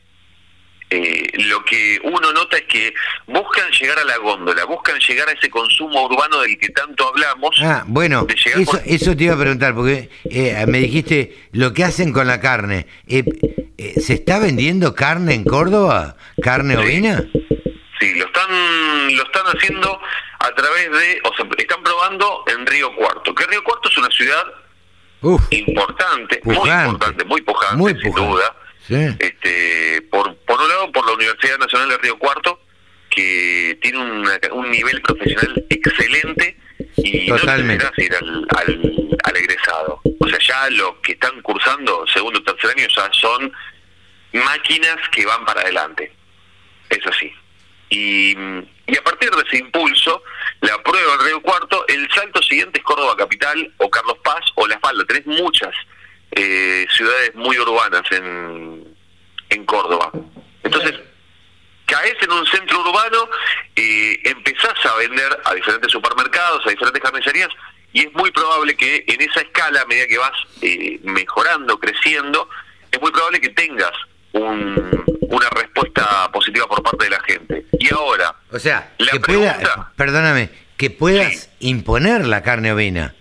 eh, 0.91 1.27
lo 1.45 1.63
que 1.65 1.99
uno 2.03 2.31
nota 2.33 2.57
es 2.57 2.63
que 2.63 2.93
buscan 3.27 3.69
llegar 3.71 3.97
a 3.99 4.03
la 4.03 4.17
góndola, 4.17 4.65
buscan 4.65 4.99
llegar 4.99 5.29
a 5.29 5.31
ese 5.31 5.49
consumo 5.49 6.03
urbano 6.05 6.41
del 6.41 6.57
que 6.59 6.69
tanto 6.69 7.07
hablamos. 7.07 7.55
Ah, 7.63 7.83
bueno, 7.87 8.27
eso, 8.29 8.71
por- 8.71 8.81
eso 8.85 9.15
te 9.15 9.23
iba 9.23 9.35
a 9.35 9.39
preguntar, 9.39 9.73
porque 9.73 10.09
eh, 10.29 10.65
me 10.67 10.79
dijiste 10.79 11.47
lo 11.53 11.73
que 11.73 11.83
hacen 11.85 12.11
con 12.11 12.27
la 12.27 12.39
carne. 12.39 12.87
Eh, 13.07 13.23
eh, 13.77 13.99
¿Se 13.99 14.13
está 14.13 14.37
vendiendo 14.39 14.93
carne 14.93 15.33
en 15.33 15.43
Córdoba? 15.45 16.15
¿Carne 16.43 16.75
Sí. 16.75 16.79
ovina? 16.81 17.23
Sí, 17.99 18.13
lo 18.15 18.25
están, 18.25 19.15
lo 19.15 19.23
están 19.23 19.45
haciendo 19.55 19.99
a 20.39 20.51
través 20.55 20.91
de, 20.91 21.21
o 21.23 21.33
sea, 21.35 21.45
están 21.57 21.83
probando 21.83 22.43
en 22.47 22.65
Río 22.65 22.93
Cuarto, 22.95 23.33
que 23.33 23.45
Río 23.45 23.63
Cuarto 23.63 23.89
es 23.89 23.97
una 23.97 24.09
ciudad 24.09 24.43
Uf, 25.21 25.41
importante, 25.51 26.41
muy 26.43 26.55
importante, 26.69 27.23
muy 27.25 27.41
pujante, 27.41 27.77
Muy 27.77 27.91
sin 27.93 28.11
pujante. 28.11 28.29
duda. 28.31 28.55
Sí. 28.91 29.15
Este, 29.19 30.01
por, 30.11 30.35
por 30.45 30.61
un 30.61 30.69
lado, 30.69 30.91
por 30.91 31.05
la 31.07 31.13
Universidad 31.13 31.57
Nacional 31.57 31.89
de 31.89 31.97
Río 31.97 32.17
Cuarto, 32.19 32.61
que 33.09 33.77
tiene 33.81 33.97
una- 33.99 34.39
un 34.53 34.69
nivel 34.71 35.01
profesional 35.01 35.65
excelente 35.69 36.57
y 36.97 37.27
Totalmente. 37.27 37.83
no 37.83 37.91
necesitas 37.91 37.99
ir 37.99 38.15
al, 38.15 38.47
al, 38.57 39.17
al 39.23 39.37
egresado. 39.37 40.01
O 40.19 40.27
sea, 40.27 40.39
ya 40.39 40.69
los 40.69 40.95
que 41.03 41.13
están 41.13 41.41
cursando 41.41 42.05
segundo 42.07 42.39
o 42.39 42.43
tercer 42.43 42.71
año 42.77 42.87
ya 42.95 43.09
son 43.13 43.51
máquinas 44.33 44.97
que 45.11 45.25
van 45.25 45.43
para 45.45 45.61
adelante. 45.61 46.11
Eso 46.89 47.09
sí. 47.19 47.31
Y, 47.89 48.31
y 48.87 48.97
a 48.97 49.03
partir 49.03 49.29
de 49.31 49.43
ese 49.45 49.57
impulso, 49.57 50.23
la 50.61 50.81
prueba 50.83 51.17
del 51.17 51.25
Río 51.27 51.41
Cuarto, 51.41 51.85
el 51.89 52.09
salto 52.13 52.41
siguiente 52.41 52.79
es 52.79 52.85
Córdoba 52.85 53.15
Capital 53.17 53.73
o 53.77 53.89
Carlos 53.89 54.17
Paz 54.23 54.41
o 54.55 54.67
La 54.67 54.79
Falda. 54.79 55.03
Tenés 55.05 55.25
muchas 55.27 55.73
eh, 56.31 56.85
ciudades 56.95 57.35
muy 57.35 57.57
urbanas 57.57 58.03
en, 58.11 58.70
en 59.51 59.65
Córdoba. 59.65 60.11
Entonces, 60.63 60.93
caes 61.85 62.15
en 62.21 62.31
un 62.31 62.45
centro 62.47 62.79
urbano, 62.81 63.29
eh, 63.75 64.19
empezás 64.23 64.85
a 64.85 64.95
vender 64.95 65.39
a 65.45 65.53
diferentes 65.53 65.91
supermercados, 65.91 66.65
a 66.65 66.69
diferentes 66.69 67.01
carnicerías, 67.03 67.49
y 67.93 68.01
es 68.07 68.13
muy 68.13 68.31
probable 68.31 68.75
que 68.75 69.03
en 69.07 69.21
esa 69.21 69.41
escala, 69.41 69.81
a 69.81 69.85
medida 69.85 70.07
que 70.07 70.17
vas 70.17 70.31
eh, 70.61 70.99
mejorando, 71.03 71.79
creciendo, 71.79 72.49
es 72.91 72.99
muy 73.01 73.11
probable 73.11 73.39
que 73.41 73.49
tengas 73.49 73.91
un- 74.33 75.03
una 75.29 75.49
respuesta 75.49 76.31
positiva 76.31 76.67
por 76.67 76.81
parte 76.83 77.03
de 77.05 77.09
la 77.11 77.19
gente. 77.23 77.65
Y 77.79 77.93
ahora, 77.93 78.35
O 78.51 78.59
sea, 78.59 78.93
La 78.97 79.11
que 79.13 79.19
pueda, 79.19 79.57
pregunta- 79.57 79.91
perdóname, 79.95 80.49
que 80.77 80.89
puedas 80.89 81.33
Sí. 81.43 81.49
imponer 81.59 82.25
la 82.27 82.41
carne 82.43 82.71
ovina. 82.71 83.13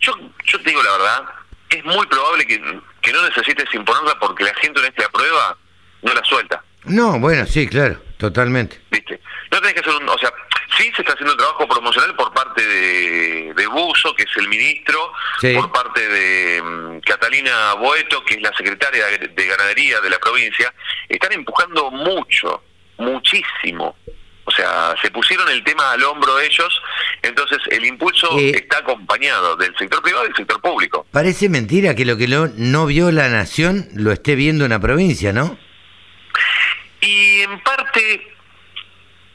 yo, 0.00 0.12
yo 0.44 0.60
te 0.60 0.68
digo 0.70 0.82
la 0.82 0.92
verdad, 0.92 1.24
es 1.70 1.84
muy 1.84 2.06
probable 2.06 2.46
que, 2.46 2.58
que 3.04 3.12
no 3.12 3.22
necesites 3.22 3.66
imponerla 3.74 4.18
porque 4.18 4.44
la 4.44 4.54
gente 4.54 4.80
una 4.80 4.88
vez 4.88 4.96
que 4.96 5.02
la 5.02 5.08
prueba, 5.10 5.56
no 6.02 6.14
la 6.14 6.24
suelta. 6.24 6.62
No, 6.84 7.18
bueno, 7.20 7.46
sí, 7.46 7.66
claro, 7.68 8.00
totalmente. 8.16 8.80
¿viste? 8.90 9.20
No 9.50 9.60
tenés 9.60 9.74
que 9.74 9.80
hacer 9.80 9.94
un, 10.02 10.08
o 10.08 10.18
sea, 10.18 10.32
sí 10.76 10.90
se 10.96 11.02
está 11.02 11.12
haciendo 11.12 11.32
un 11.32 11.38
trabajo 11.38 11.66
promocional 11.68 12.14
por 12.16 12.32
parte 12.34 12.66
de, 12.66 13.52
de 13.54 13.66
Buzo, 13.68 14.14
que 14.14 14.24
es 14.24 14.36
el 14.36 14.48
ministro, 14.48 15.12
Sí. 15.40 15.54
por 15.54 15.70
parte 15.72 16.06
de 16.08 16.62
mm, 16.62 17.00
Catalina 17.00 17.74
Boeto, 17.74 18.24
que 18.24 18.34
es 18.34 18.42
la 18.42 18.52
secretaria 18.56 19.06
de, 19.06 19.18
de 19.28 19.46
ganadería 19.46 20.00
de 20.00 20.10
la 20.10 20.18
provincia, 20.18 20.72
están 21.08 21.32
empujando 21.32 21.90
mucho, 21.90 22.62
muchísimo. 22.98 23.96
O 24.46 24.50
sea, 24.50 24.94
se 25.00 25.10
pusieron 25.10 25.48
el 25.48 25.64
tema 25.64 25.92
al 25.92 26.02
hombro 26.04 26.38
ellos, 26.38 26.80
entonces 27.22 27.58
el 27.70 27.84
impulso 27.86 28.28
Eh. 28.38 28.50
está 28.54 28.78
acompañado 28.78 29.56
del 29.56 29.74
sector 29.76 30.02
privado 30.02 30.24
y 30.24 30.28
del 30.28 30.36
sector 30.36 30.60
público. 30.60 31.06
Parece 31.10 31.48
mentira 31.48 31.94
que 31.94 32.04
lo 32.04 32.16
que 32.18 32.28
no, 32.28 32.48
no 32.56 32.84
vio 32.86 33.10
la 33.10 33.28
nación 33.30 33.88
lo 33.94 34.12
esté 34.12 34.34
viendo 34.34 34.64
una 34.66 34.78
provincia, 34.80 35.32
¿no? 35.32 35.56
Y 37.00 37.40
en 37.40 37.58
parte, 37.62 38.26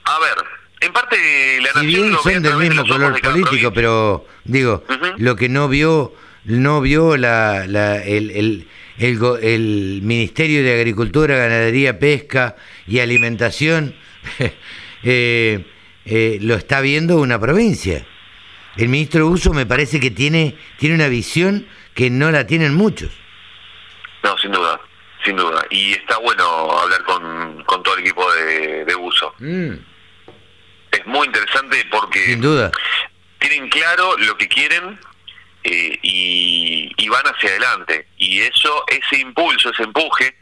a 0.05 0.19
ver, 0.19 0.45
en 0.81 0.93
parte 0.93 1.17
la 1.61 1.67
Si 1.69 1.73
nación 1.75 1.85
bien 1.87 2.11
lo 2.11 2.21
son 2.23 2.43
del 2.43 2.55
mismo 2.57 2.85
color 2.87 3.19
político, 3.21 3.71
pero 3.73 4.25
digo, 4.43 4.83
lo 5.17 5.35
que 5.35 5.49
no 5.49 5.67
vio, 5.69 6.13
no 6.45 6.81
vio 6.81 7.17
la, 7.17 7.65
la- 7.67 7.97
el, 8.03 8.31
el, 8.31 8.67
el, 8.97 9.19
el 9.41 9.99
Ministerio 10.03 10.63
de 10.63 10.73
Agricultura, 10.75 11.35
Ganadería, 11.37 11.99
Pesca 11.99 12.55
y 12.87 12.99
Alimentación, 12.99 13.95
eh, 15.03 15.65
eh, 16.06 16.38
lo 16.41 16.56
está 16.56 16.82
viendo 16.82 17.18
una 17.18 17.39
provincia. 17.39 18.06
El 18.77 18.89
ministro 18.89 19.27
Uso 19.27 19.53
me 19.53 19.65
parece 19.65 20.00
que 20.00 20.12
tiene, 20.12 20.56
tiene 20.77 20.96
una 20.96 21.08
visión 21.08 21.68
que 21.94 22.10
no 22.10 22.32
la 22.32 22.46
tienen 22.48 22.74
muchos. 22.75 23.12
No, 24.24 24.38
sin 24.38 24.51
duda, 24.51 24.79
sin 25.25 25.36
duda. 25.36 25.65
Y 25.70 25.91
está 25.94 26.18
bueno 26.20 26.46
hablar 26.77 27.03
con, 27.03 27.63
con 27.65 27.84
todo 27.84 27.96
el 27.96 28.01
equipo 28.01 28.32
de, 28.34 28.86
de 28.86 28.96
uso. 28.96 29.34
Mm, 29.39 29.74
Es 30.91 31.06
muy 31.06 31.27
interesante 31.27 31.86
porque 31.91 32.25
sin 32.25 32.41
duda. 32.41 32.72
tienen 33.39 33.70
claro 33.70 34.15
lo 34.18 34.38
que 34.38 34.48
quieren 34.48 35.00
eh, 35.63 36.00
y, 36.01 36.91
y 36.98 37.10
van 37.10 37.24
hacia 37.25 37.50
adelante. 37.50 38.08
Y 38.18 38.39
eso, 38.41 38.84
ese 38.88 39.20
impulso, 39.22 39.72
ese 39.72 39.84
empuje, 39.84 40.36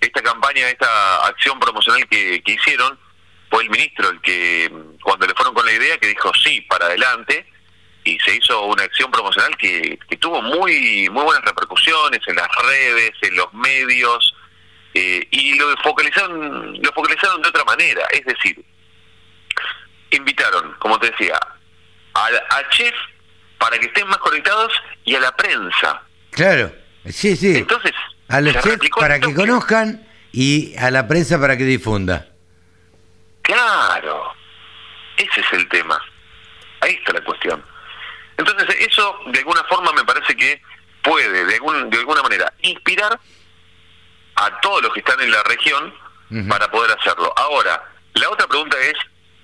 esta 0.00 0.20
campaña, 0.22 0.68
esta 0.68 1.26
acción 1.26 1.58
promocional 1.60 2.06
que, 2.08 2.42
que 2.44 2.52
hicieron, 2.52 2.98
fue 3.54 3.62
el 3.62 3.70
ministro 3.70 4.10
el 4.10 4.20
que, 4.20 4.68
cuando 5.00 5.28
le 5.28 5.34
fueron 5.34 5.54
con 5.54 5.64
la 5.64 5.72
idea, 5.72 5.96
que 5.98 6.08
dijo 6.08 6.32
sí, 6.34 6.60
para 6.62 6.86
adelante, 6.86 7.46
y 8.02 8.18
se 8.18 8.34
hizo 8.34 8.64
una 8.64 8.82
acción 8.82 9.12
promocional 9.12 9.56
que, 9.56 9.96
que 10.08 10.16
tuvo 10.16 10.42
muy 10.42 11.08
muy 11.08 11.22
buenas 11.22 11.44
repercusiones 11.44 12.20
en 12.26 12.34
las 12.34 12.48
redes, 12.66 13.12
en 13.22 13.36
los 13.36 13.54
medios, 13.54 14.34
eh, 14.92 15.28
y 15.30 15.54
lo 15.56 15.72
focalizaron, 15.84 16.82
lo 16.82 16.92
focalizaron 16.92 17.42
de 17.42 17.48
otra 17.48 17.64
manera, 17.64 18.04
es 18.10 18.24
decir, 18.24 18.60
invitaron, 20.10 20.74
como 20.80 20.98
te 20.98 21.10
decía, 21.10 21.38
a, 22.14 22.26
a 22.26 22.68
chef 22.70 22.94
para 23.58 23.78
que 23.78 23.86
estén 23.86 24.08
más 24.08 24.18
conectados 24.18 24.72
y 25.04 25.14
a 25.14 25.20
la 25.20 25.36
prensa. 25.36 26.02
Claro, 26.30 26.72
sí, 27.08 27.36
sí. 27.36 27.56
Entonces, 27.58 27.92
a 28.26 28.40
los 28.40 28.52
chefs 28.54 28.90
para 28.98 29.20
que 29.20 29.32
conozcan 29.32 30.04
y 30.32 30.76
a 30.76 30.90
la 30.90 31.06
prensa 31.06 31.40
para 31.40 31.56
que 31.56 31.62
difunda. 31.62 32.33
Claro, 33.44 34.34
ese 35.18 35.40
es 35.40 35.52
el 35.52 35.68
tema. 35.68 36.00
Ahí 36.80 36.94
está 36.94 37.12
la 37.12 37.20
cuestión. 37.22 37.62
Entonces, 38.38 38.76
eso 38.80 39.20
de 39.26 39.38
alguna 39.38 39.62
forma 39.64 39.92
me 39.92 40.02
parece 40.02 40.34
que 40.34 40.62
puede, 41.02 41.44
de, 41.44 41.54
algún, 41.54 41.90
de 41.90 41.98
alguna 41.98 42.22
manera, 42.22 42.52
inspirar 42.62 43.20
a 44.36 44.60
todos 44.60 44.82
los 44.82 44.94
que 44.94 45.00
están 45.00 45.20
en 45.20 45.30
la 45.30 45.42
región 45.42 45.94
para 46.48 46.70
poder 46.70 46.96
hacerlo. 46.98 47.32
Ahora, 47.36 47.84
la 48.14 48.30
otra 48.30 48.46
pregunta 48.46 48.78
es 48.78 48.94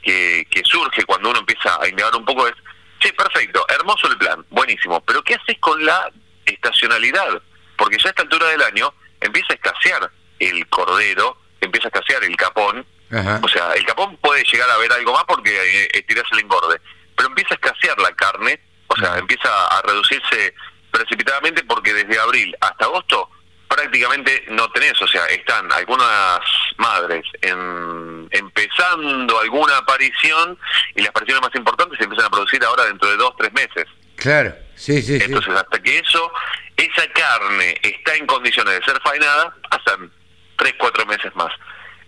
que, 0.02 0.48
que 0.50 0.62
surge 0.64 1.04
cuando 1.04 1.28
uno 1.30 1.40
empieza 1.40 1.78
a 1.80 1.86
indagar 1.86 2.16
un 2.16 2.24
poco 2.24 2.48
es, 2.48 2.54
sí, 3.02 3.12
perfecto, 3.12 3.64
hermoso 3.68 4.08
el 4.08 4.16
plan, 4.16 4.44
buenísimo, 4.48 5.00
pero 5.02 5.22
¿qué 5.22 5.34
haces 5.34 5.58
con 5.60 5.84
la 5.84 6.10
estacionalidad? 6.46 7.42
Porque 7.76 7.98
ya 7.98 8.08
a 8.08 8.10
esta 8.10 8.22
altura 8.22 8.48
del 8.48 8.62
año 8.62 8.92
empieza 9.20 9.52
a 9.52 9.56
escasear 9.56 10.10
el 10.38 10.66
cordero, 10.68 11.36
empieza 11.60 11.88
a 11.88 11.90
escasear 11.90 12.24
el 12.24 12.34
capón, 12.36 12.84
Ajá. 13.12 13.40
o 13.42 13.48
sea, 13.48 13.72
el 13.74 13.84
capón 13.86 14.16
puede 14.18 14.42
llegar 14.44 14.70
a 14.70 14.76
ver 14.78 14.92
algo 14.92 15.12
más 15.12 15.24
porque 15.24 15.50
eh, 15.84 15.88
estirás 15.94 16.24
el 16.32 16.40
engorde, 16.40 16.80
pero 17.16 17.28
empieza 17.28 17.54
a 17.54 17.56
escasear 17.56 17.98
la 17.98 18.12
carne, 18.12 18.60
o 18.86 18.96
sea, 18.96 19.18
empieza 19.18 19.48
a 19.66 19.82
reducirse 19.82 20.54
precipitadamente 20.90 21.62
porque 21.64 21.92
desde 21.94 22.18
abril 22.18 22.56
hasta 22.60 22.84
agosto 22.84 23.30
prácticamente 23.68 24.44
no 24.48 24.68
tenés, 24.72 25.00
o 25.00 25.06
sea, 25.06 25.24
están 25.26 25.70
algunas 25.72 26.40
madres 26.78 27.24
en- 27.42 28.28
empezando 28.32 29.38
alguna 29.40 29.76
aparición 29.78 30.58
y 30.96 31.00
las 31.02 31.10
apariciones 31.10 31.42
más 31.42 31.54
importantes 31.54 31.96
se 31.98 32.04
empiezan 32.04 32.26
a 32.26 32.30
producir 32.30 32.64
ahora 32.64 32.84
dentro 32.84 33.08
de 33.08 33.16
dos, 33.16 33.32
tres 33.38 33.52
meses. 33.52 33.86
Claro, 34.16 34.54
sí, 34.74 35.00
sí, 35.02 35.18
sí. 35.18 35.24
Entonces, 35.24 35.54
hasta 35.54 35.80
que 35.80 35.98
eso, 35.98 36.32
esa 36.76 37.06
carne 37.12 37.78
está 37.82 38.14
en 38.16 38.26
condiciones 38.26 38.78
de 38.78 38.84
ser 38.84 39.00
faenada, 39.02 39.54
pasan 39.70 40.12
tres, 40.56 40.74
cuatro 40.78 41.06
meses 41.06 41.34
más. 41.36 41.52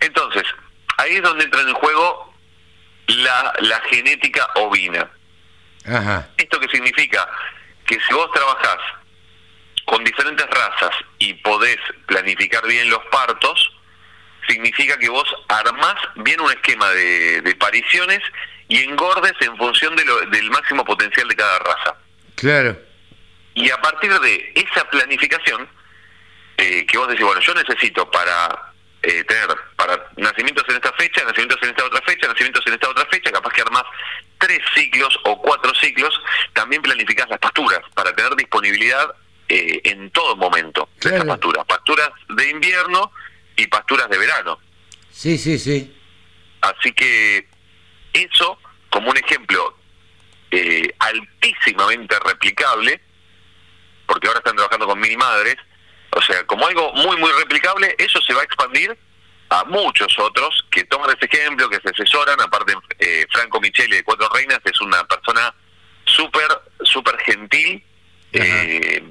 Entonces, 0.00 0.42
ahí 1.02 1.16
es 1.16 1.23
donde 1.23 1.44
entra 1.44 1.61
en 1.61 1.73
juego 1.75 2.35
la, 3.09 3.52
la 3.61 3.80
genética 3.90 4.49
ovina. 4.56 5.11
Ajá. 5.87 6.28
¿Esto 6.37 6.61
qué 6.61 6.68
significa? 6.68 7.28
Que 7.87 7.99
si 8.00 8.14
vos 8.14 8.30
trabajás 8.32 8.78
con 9.85 10.04
diferentes 10.04 10.47
razas 10.47 10.90
y 11.18 11.35
podés 11.35 11.78
planificar 12.06 12.64
bien 12.66 12.88
los 12.88 13.04
partos, 13.06 13.73
significa 14.49 14.97
que 14.99 15.09
vos 15.09 15.28
armás 15.49 15.97
bien 16.16 16.40
un 16.40 16.50
esquema 16.50 16.88
de, 16.90 17.40
de 17.42 17.54
pariciones 17.56 18.21
y 18.68 18.82
engordes 18.85 19.35
en 19.40 19.56
función 19.56 19.94
de 19.97 20.04
lo- 20.04 20.21
del 20.21 20.50
máximo 20.50 20.85
potencial 20.85 21.28
de 21.28 21.37
cada 21.37 21.59
raza. 21.59 21.97
Claro. 22.37 22.78
Y 23.54 23.68
a 23.71 23.80
partir 23.80 24.12
de 24.21 24.52
esa 24.54 24.88
planificación, 24.88 25.68
eh, 26.56 26.87
que 26.87 26.97
vos 26.97 27.09
decís, 27.09 27.25
bueno, 27.25 27.40
yo 27.40 27.54
necesito 27.54 28.11
para 28.11 28.71
eh, 29.02 29.25
tener 29.25 29.49
para 29.76 30.11
nacimientos 30.16 30.64
en 30.68 30.76
esta 30.76 30.92
fecha, 30.92 31.25
nacimientos 31.25 31.59
en 31.62 31.71
esta 31.71 31.85
otra 31.85 32.00
fecha, 32.02 32.28
nacimientos 32.28 32.66
en 32.66 32.75
esta 32.75 32.88
otra 32.88 33.06
fecha, 33.06 33.32
capaz 33.32 33.52
que 33.52 33.62
armás 33.62 33.85
tres 34.38 34.61
ciclos 34.75 35.18
o 35.25 35.40
cuatro 35.42 35.73
ciclos, 35.75 36.14
también 36.52 36.82
planificás 36.82 37.28
las 37.28 37.38
pasturas 37.38 37.80
para 37.94 38.14
tener 38.14 38.35
disponibilidad 38.37 39.12
eh, 39.49 39.80
en 39.85 40.11
todo 40.11 40.37
momento 40.37 40.88
de 40.94 41.00
Claro. 41.00 41.16
esas 41.16 41.26
pasturas. 41.28 41.64
Pasturas 41.66 42.11
de 42.28 42.50
invierno 42.50 43.12
y 43.56 43.66
pasturas 43.66 44.09
de 44.09 44.18
verano. 44.18 44.59
Sí, 45.11 45.37
sí, 45.37 45.59
sí. 45.59 45.94
Así 46.61 46.92
que 46.92 47.49
eso, 48.12 48.59
como 48.88 49.11
un 49.11 49.16
ejemplo 49.16 49.76
eh, 50.50 50.94
altísimamente 50.99 52.16
replicable, 52.21 53.00
porque 54.06 54.26
ahora 54.28 54.38
están 54.38 54.54
trabajando 54.56 54.87
con 54.87 54.99
mini 55.00 55.16
madres, 55.16 55.56
o 56.14 56.23
sea, 56.23 56.45
como 56.47 56.66
algo 56.66 56.92
muy, 56.95 57.16
muy 57.16 57.31
replicable, 57.33 57.95
eso 57.99 58.21
se 58.21 58.35
va 58.35 58.42
a 58.42 58.45
expandir 58.45 58.97
a 59.49 59.64
muchos 59.64 60.19
otros 60.19 60.64
que 60.71 60.85
toman 60.85 61.11
ese 61.11 61.26
ejemplo, 61.26 61.69
que 61.69 61.81
se 61.81 61.90
asesoran. 61.90 62.40
Aparte, 62.40 62.75
eh, 62.99 63.26
Franco 63.31 63.61
Micheli 63.61 63.97
de 63.97 64.04
Cuatro 64.04 64.28
Reinas 64.33 64.61
es 64.64 64.81
una 64.81 65.04
persona 65.04 65.54
súper, 66.04 66.49
súper 66.83 67.19
gentil. 67.19 67.85
Eh, 68.33 69.02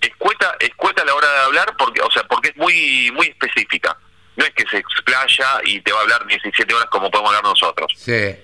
escueta, 0.00 0.56
escueta 0.60 1.02
a 1.02 1.04
la 1.04 1.14
hora 1.14 1.30
de 1.30 1.38
hablar, 1.40 1.74
porque, 1.76 2.00
o 2.00 2.10
sea, 2.10 2.24
porque 2.24 2.50
es 2.50 2.56
muy, 2.56 3.10
muy 3.12 3.26
específica. 3.26 3.96
no 4.36 4.44
es 4.44 4.50
que 4.50 4.66
se 4.66 4.78
explaya 4.78 5.60
y 5.64 5.80
te 5.80 5.92
va 5.92 6.00
a 6.00 6.02
hablar 6.02 6.26
17 6.26 6.74
horas 6.74 6.88
como 6.90 7.10
podemos 7.10 7.30
hablar 7.30 7.44
nosotros. 7.44 7.92
Sí. 7.96 8.34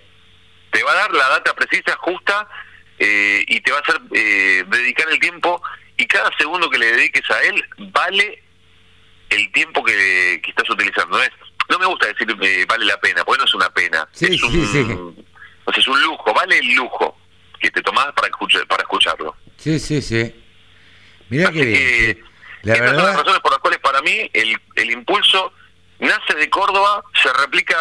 Te 0.70 0.82
va 0.84 0.92
a 0.92 0.94
dar 0.94 1.12
la 1.12 1.28
data 1.28 1.54
precisa, 1.54 1.96
justa, 1.96 2.48
eh, 2.98 3.44
y 3.48 3.60
te 3.60 3.72
va 3.72 3.78
a 3.78 3.80
hacer 3.80 4.00
eh, 4.12 4.64
dedicar 4.68 5.08
el 5.10 5.18
tiempo, 5.18 5.62
y 6.00 6.06
cada 6.06 6.30
segundo 6.38 6.70
que 6.70 6.78
le 6.78 6.92
dediques 6.92 7.30
a 7.30 7.42
él 7.42 7.62
vale 7.92 8.42
el 9.28 9.52
tiempo 9.52 9.84
que, 9.84 10.40
que 10.42 10.50
estás 10.50 10.68
utilizando. 10.70 11.18
No, 11.18 11.22
es, 11.22 11.30
no 11.68 11.78
me 11.78 11.86
gusta 11.86 12.06
decir 12.06 12.26
eh, 12.40 12.64
vale 12.66 12.86
la 12.86 12.98
pena, 12.98 13.22
porque 13.22 13.38
no 13.38 13.44
es 13.44 13.54
una 13.54 13.68
pena. 13.70 14.08
Sí, 14.12 14.26
es, 14.30 14.42
un, 14.42 14.50
sí, 14.50 14.66
sí. 14.66 14.86
o 15.64 15.72
sea, 15.72 15.80
es 15.80 15.88
un 15.88 16.00
lujo, 16.02 16.32
vale 16.32 16.58
el 16.58 16.74
lujo 16.74 17.18
que 17.60 17.70
te 17.70 17.82
tomás 17.82 18.06
para, 18.14 18.28
escuchar, 18.28 18.66
para 18.66 18.82
escucharlo. 18.82 19.36
Sí, 19.58 19.78
sí, 19.78 20.00
sí. 20.00 20.34
Mirá 21.28 21.48
Así 21.50 21.58
qué 21.58 21.64
bien. 21.66 21.78
que. 21.78 22.22
La 22.62 22.74
estas 22.74 22.94
son 22.94 23.04
las 23.04 23.16
razones 23.16 23.40
por 23.40 23.52
las 23.52 23.60
cuales 23.60 23.78
para 23.80 24.02
mí 24.02 24.30
el, 24.32 24.58
el 24.76 24.90
impulso 24.90 25.52
nace 25.98 26.34
de 26.34 26.48
Córdoba, 26.50 27.02
se 27.22 27.32
replica 27.34 27.76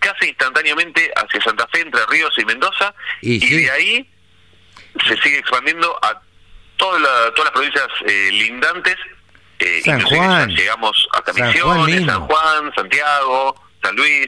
casi 0.00 0.26
instantáneamente 0.28 1.12
hacia 1.16 1.40
Santa 1.40 1.66
Fe, 1.68 1.80
Entre 1.80 2.04
Ríos 2.06 2.34
y 2.36 2.44
Mendoza, 2.44 2.94
Y 3.22 3.36
y, 3.36 3.40
sí. 3.40 3.56
de 3.62 3.70
ahí 3.70 4.10
se 5.06 5.16
sigue 5.22 5.38
expandiendo 5.38 5.98
a 6.04 6.20
toda 6.76 6.98
la- 6.98 7.30
todas 7.34 7.44
las 7.44 7.50
provincias 7.52 7.88
eh, 8.06 8.28
lindantes. 8.32 8.96
eh, 9.60 9.80
San 9.84 10.00
Juan. 10.02 10.50
Llegamos 10.50 11.06
hasta 11.12 11.32
San 11.32 11.46
Misiones. 11.48 12.04
San 12.06 12.20
Juan, 12.26 12.72
Santiago, 12.74 13.62
San 13.82 13.96
Luis. 13.96 14.26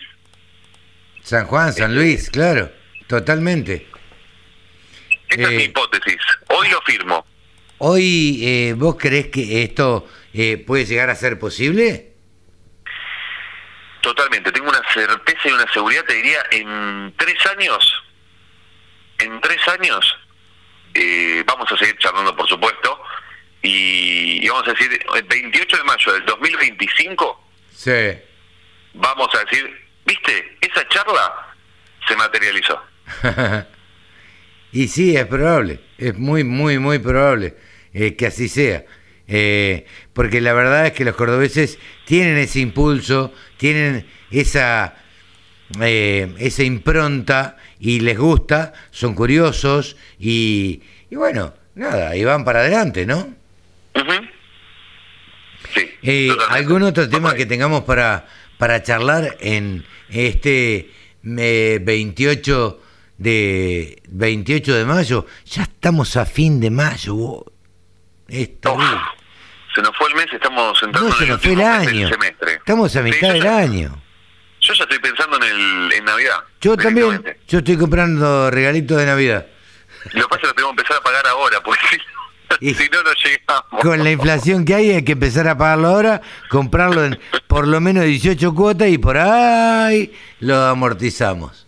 San 1.22 1.46
Juan, 1.46 1.72
San 1.72 1.94
Luis, 1.94 2.30
claro, 2.30 2.70
totalmente. 3.08 3.88
Esta 5.28 5.42
es 5.42 5.48
Eh, 5.50 5.56
mi 5.56 5.62
hipótesis. 5.64 6.18
Hoy 6.48 6.68
lo 6.68 6.80
firmo. 6.82 7.26
Hoy, 7.78 8.40
eh, 8.42 8.74
¿vos 8.76 8.96
creés 8.96 9.26
que 9.26 9.62
esto 9.64 10.08
eh, 10.32 10.56
puede 10.64 10.84
llegar 10.86 11.10
a 11.10 11.16
ser 11.16 11.38
posible? 11.38 12.12
Totalmente, 14.00 14.52
tengo 14.52 14.68
una 14.68 14.82
certeza 14.94 15.48
y 15.48 15.52
una 15.52 15.70
seguridad, 15.72 16.04
te 16.04 16.14
diría, 16.14 16.38
en 16.52 17.12
tres 17.18 17.34
años, 17.46 17.92
en 19.18 19.40
tres 19.40 19.58
años, 19.68 20.16
eh, 20.98 21.44
vamos 21.46 21.70
a 21.70 21.76
seguir 21.76 21.96
charlando, 21.98 22.34
por 22.36 22.48
supuesto, 22.48 23.00
y, 23.62 24.44
y 24.44 24.48
vamos 24.48 24.66
a 24.68 24.72
decir, 24.72 24.98
el 25.14 25.22
28 25.24 25.76
de 25.76 25.84
mayo 25.84 26.12
del 26.12 26.24
2025, 26.26 27.42
Sí. 27.74 27.90
vamos 28.94 29.28
a 29.34 29.44
decir, 29.44 29.70
viste, 30.06 30.56
esa 30.60 30.86
charla 30.88 31.54
se 32.08 32.16
materializó. 32.16 32.80
y 34.72 34.88
sí, 34.88 35.16
es 35.16 35.26
probable, 35.26 35.80
es 35.98 36.16
muy, 36.16 36.44
muy, 36.44 36.78
muy 36.78 36.98
probable 36.98 37.56
eh, 37.92 38.16
que 38.16 38.26
así 38.26 38.48
sea. 38.48 38.84
Eh, 39.28 39.86
porque 40.12 40.40
la 40.40 40.52
verdad 40.52 40.86
es 40.86 40.92
que 40.92 41.04
los 41.04 41.16
cordobeses 41.16 41.78
tienen 42.04 42.36
ese 42.38 42.60
impulso, 42.60 43.32
tienen 43.56 44.06
esa, 44.30 44.94
eh, 45.80 46.32
esa 46.38 46.62
impronta 46.62 47.56
y 47.80 48.00
les 48.00 48.18
gusta, 48.18 48.72
son 48.90 49.14
curiosos 49.14 49.96
y, 50.18 50.82
y 51.10 51.16
bueno, 51.16 51.54
nada, 51.74 52.16
y 52.16 52.24
van 52.24 52.44
para 52.44 52.60
adelante, 52.60 53.04
¿no? 53.06 53.18
Ujú. 53.94 54.12
Sí. 55.74 55.90
Eh. 56.02 56.30
¿Algún 56.50 56.82
otro 56.82 57.08
tema 57.08 57.34
que 57.34 57.46
tengamos 57.46 57.82
para, 57.84 58.26
para 58.58 58.82
charlar 58.82 59.36
en 59.40 59.84
este 60.08 60.90
eh, 61.38 61.78
28 61.82 62.80
de 63.18 64.02
28 64.08 64.74
de 64.74 64.84
mayo? 64.84 65.26
Ya 65.46 65.62
estamos 65.62 66.16
a 66.16 66.24
fin 66.26 66.60
de 66.60 66.70
mayo. 66.70 67.14
vos. 67.14 67.44
Es 68.28 68.48
Uf, 68.48 68.60
terrible. 68.60 69.00
se 69.74 69.82
nos 69.82 69.96
fue 69.96 70.08
el 70.08 70.14
mes, 70.16 70.26
estamos 70.32 70.82
entrando 70.82 71.10
No, 71.10 71.16
se 71.16 71.24
el 71.24 71.30
nos 71.30 71.40
fue 71.42 71.52
el 71.52 71.58
último 71.58 71.78
mes 71.78 71.88
año. 71.88 72.08
semestre. 72.08 72.52
Estamos 72.54 72.96
a 72.96 72.98
Sí, 72.98 73.04
mitad 73.04 73.28
yo 73.28 73.32
del 73.34 73.42
ya- 73.42 73.58
año. 73.58 74.02
Yo 74.60 74.74
ya 74.74 74.82
estoy 74.84 74.98
pensando 74.98 75.15
en, 75.36 75.42
el, 75.42 75.92
en 75.92 76.04
Navidad. 76.04 76.44
Yo 76.60 76.76
también, 76.76 77.36
yo 77.48 77.58
estoy 77.58 77.76
comprando 77.76 78.50
regalitos 78.50 78.98
de 78.98 79.06
Navidad. 79.06 79.46
Lo 80.12 80.22
que 80.22 80.28
pasa 80.28 80.34
es 80.34 80.40
que 80.40 80.46
lo 80.46 80.54
tengo 80.54 80.68
que 80.68 80.80
empezar 80.80 80.96
a 80.96 81.00
pagar 81.00 81.26
ahora, 81.26 81.62
porque 81.62 81.86
si, 81.88 81.96
no, 82.90 83.02
no 83.02 83.12
llegamos. 83.12 83.82
Con 83.82 84.04
la 84.04 84.10
inflación 84.10 84.64
que 84.64 84.74
hay 84.74 84.92
hay 84.92 85.04
que 85.04 85.12
empezar 85.12 85.48
a 85.48 85.58
pagarlo 85.58 85.88
ahora, 85.88 86.22
comprarlo 86.48 87.04
en 87.04 87.20
por 87.46 87.66
lo 87.66 87.80
menos 87.80 88.04
18 88.04 88.54
cuotas 88.54 88.88
y 88.88 88.98
por 88.98 89.18
ahí 89.18 90.14
lo 90.40 90.64
amortizamos. 90.64 91.66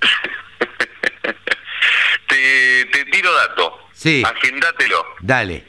te, 2.28 2.84
te 2.86 3.04
tiro 3.06 3.32
dato. 3.32 3.78
Sí. 3.92 4.22
Agendátelo. 4.24 5.04
Dale. 5.20 5.64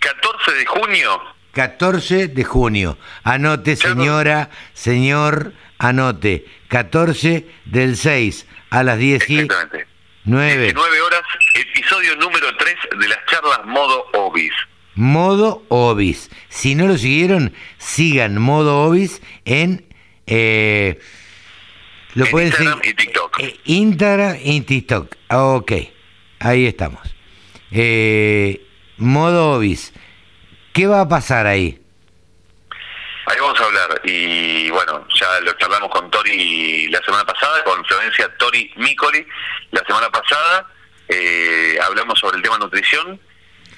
14 0.00 0.52
de 0.52 0.66
junio, 0.66 1.20
14 1.58 2.28
de 2.28 2.44
junio. 2.44 2.98
Anote, 3.24 3.74
señora, 3.74 4.48
señor, 4.74 5.54
anote. 5.78 6.46
14 6.68 7.46
del 7.66 7.96
6 7.96 8.46
a 8.70 8.82
las 8.82 8.98
19. 8.98 9.42
exactamente. 9.44 9.86
19 10.24 11.00
horas, 11.00 11.22
episodio 11.54 12.14
número 12.16 12.54
3 12.56 12.74
de 13.00 13.08
las 13.08 13.18
charlas 13.30 13.64
modo 13.64 14.04
Obis. 14.12 14.52
Modo 14.94 15.64
Obis. 15.68 16.28
Si 16.48 16.74
no 16.74 16.86
lo 16.86 16.98
siguieron, 16.98 17.54
sigan 17.78 18.36
Modo 18.40 18.82
Obis 18.82 19.22
en. 19.44 19.86
eh, 20.26 20.98
lo 22.14 22.24
En 22.26 22.30
pueden 22.30 22.48
Instagram 22.48 22.80
seguir- 22.80 22.90
y 22.92 22.94
TikTok. 22.94 23.40
eh, 23.40 23.56
Instagram 23.64 24.36
y 24.42 24.60
TikTok. 24.62 25.14
Ok, 25.30 25.72
ahí 26.40 26.66
estamos. 26.66 27.00
Eh, 27.70 28.66
modo 28.98 29.52
Obis. 29.52 29.92
¿Qué 30.74 30.86
va 30.86 31.00
a 31.02 31.08
pasar 31.08 31.46
ahí? 31.46 31.80
Ahí 33.26 33.36
vamos 33.40 33.60
a 33.60 33.64
hablar. 33.64 33.87
Y 34.12 34.70
bueno, 34.70 35.06
ya 35.14 35.40
lo 35.40 35.52
charlamos 35.54 35.90
con 35.90 36.10
Tori 36.10 36.88
la 36.88 37.00
semana 37.02 37.24
pasada, 37.26 37.62
con 37.64 37.84
Florencia 37.84 38.28
Tori 38.38 38.70
Micoli 38.76 39.26
la 39.72 39.84
semana 39.86 40.10
pasada. 40.10 40.66
Eh, 41.08 41.78
hablamos 41.82 42.18
sobre 42.18 42.36
el 42.38 42.42
tema 42.42 42.58
nutrición. 42.58 43.20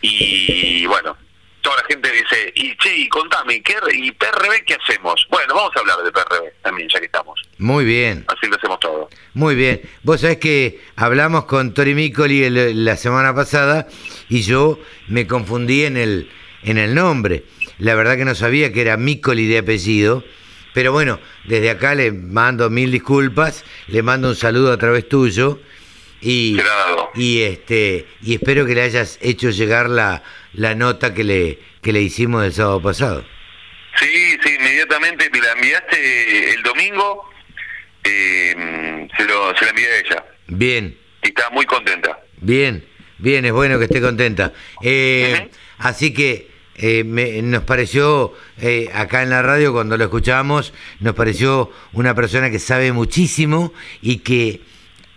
Y 0.02 0.86
bueno, 0.86 1.16
toda 1.60 1.76
la 1.76 1.84
gente 1.84 2.10
dice, 2.12 2.52
y 2.54 2.76
che, 2.78 2.96
y 2.96 3.08
contame, 3.08 3.62
¿qué, 3.62 3.74
¿y 3.92 4.10
PRB 4.12 4.64
qué 4.66 4.76
hacemos? 4.82 5.26
Bueno, 5.30 5.54
vamos 5.54 5.72
a 5.76 5.80
hablar 5.80 5.98
de 6.02 6.10
PRB 6.12 6.62
también, 6.62 6.88
ya 6.88 7.00
que 7.00 7.06
estamos. 7.06 7.40
Muy 7.58 7.84
bien. 7.84 8.24
Así 8.28 8.46
lo 8.46 8.56
hacemos 8.56 8.80
todo. 8.80 9.10
Muy 9.34 9.54
bien. 9.54 9.82
Vos 10.02 10.20
sabés 10.22 10.38
que 10.38 10.80
hablamos 10.96 11.44
con 11.44 11.74
Tori 11.74 11.94
Micoli 11.94 12.44
el- 12.44 12.84
la 12.84 12.96
semana 12.96 13.34
pasada 13.34 13.86
y 14.28 14.42
yo 14.42 14.78
me 15.08 15.26
confundí 15.26 15.84
en 15.84 15.96
el, 15.96 16.30
en 16.62 16.78
el 16.78 16.94
nombre. 16.94 17.44
La 17.80 17.94
verdad 17.96 18.16
que 18.16 18.24
no 18.24 18.34
sabía 18.34 18.72
que 18.72 18.82
era 18.82 18.96
Micoli 18.96 19.46
de 19.46 19.58
apellido. 19.58 20.24
Pero 20.72 20.92
bueno, 20.92 21.18
desde 21.46 21.68
acá 21.70 21.96
le 21.96 22.12
mando 22.12 22.70
mil 22.70 22.92
disculpas, 22.92 23.64
le 23.88 24.02
mando 24.04 24.28
un 24.28 24.36
saludo 24.36 24.72
a 24.72 24.78
través 24.78 25.08
tuyo 25.08 25.60
y, 26.20 26.60
y 27.16 27.42
este 27.42 28.06
y 28.22 28.34
espero 28.34 28.64
que 28.66 28.76
le 28.76 28.82
hayas 28.82 29.18
hecho 29.20 29.50
llegar 29.50 29.90
la, 29.90 30.22
la 30.52 30.76
nota 30.76 31.12
que 31.12 31.24
le, 31.24 31.58
que 31.82 31.92
le 31.92 32.00
hicimos 32.02 32.44
el 32.44 32.52
sábado 32.52 32.80
pasado. 32.80 33.24
Sí, 33.96 34.36
sí, 34.44 34.54
inmediatamente 34.60 35.28
me 35.32 35.40
la 35.40 35.52
enviaste 35.54 36.54
el 36.54 36.62
domingo, 36.62 37.28
eh, 38.04 39.08
se, 39.16 39.24
lo, 39.24 39.56
se 39.56 39.64
la 39.64 39.70
envié 39.70 39.86
a 39.86 39.98
ella. 39.98 40.24
Bien. 40.46 40.96
Y 41.24 41.28
está 41.28 41.50
muy 41.50 41.66
contenta. 41.66 42.20
Bien, 42.40 42.86
bien, 43.18 43.44
es 43.44 43.52
bueno 43.52 43.76
que 43.78 43.86
esté 43.86 44.00
contenta. 44.00 44.52
Eh. 44.82 45.50
Así 45.78 46.12
que 46.14 46.49
eh, 46.82 47.04
me- 47.04 47.42
nos 47.42 47.64
pareció, 47.64 48.32
eh, 48.58 48.88
acá 48.94 49.22
en 49.22 49.30
la 49.30 49.42
radio, 49.42 49.72
cuando 49.72 49.96
lo 49.96 50.04
escuchábamos, 50.04 50.72
nos 51.00 51.14
pareció 51.14 51.70
una 51.92 52.14
persona 52.14 52.50
que 52.50 52.58
sabe 52.58 52.92
muchísimo 52.92 53.72
y 54.00 54.18
que, 54.18 54.62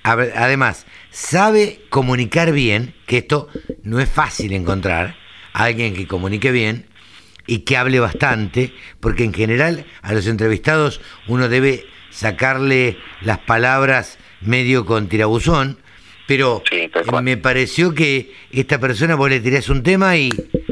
además, 0.04 0.86
sabe 1.12 1.82
comunicar 1.90 2.52
bien, 2.52 2.94
que 3.06 3.20
esto 3.20 3.48
no 3.84 4.00
es 4.00 4.10
fácil 4.10 4.54
encontrar, 4.54 5.16
alguien 5.54 5.94
que 5.94 6.08
comunique 6.08 6.52
bien 6.52 6.88
y 7.48 7.60
que 7.60 7.78
hable 7.78 8.00
bastante, 8.00 8.74
porque 9.00 9.24
en 9.24 9.34
general 9.34 9.86
a 10.02 10.14
los 10.14 10.28
entrevistados 10.28 11.02
uno 11.28 11.50
debe 11.50 11.86
sacarle 12.10 12.98
las 13.22 13.40
palabras 13.40 14.18
medio 14.42 14.86
con 14.86 15.08
tirabuzón, 15.08 15.80
pero 16.28 16.64
Sí, 16.70 16.90
me 17.22 17.38
pareció 17.38 17.94
que 17.94 18.34
esta 18.52 18.80
persona 18.80 19.16
vos 19.16 19.30
le 19.30 19.40
tirás 19.40 19.70
un 19.70 19.84
tema 19.84 20.18
y 20.18 20.30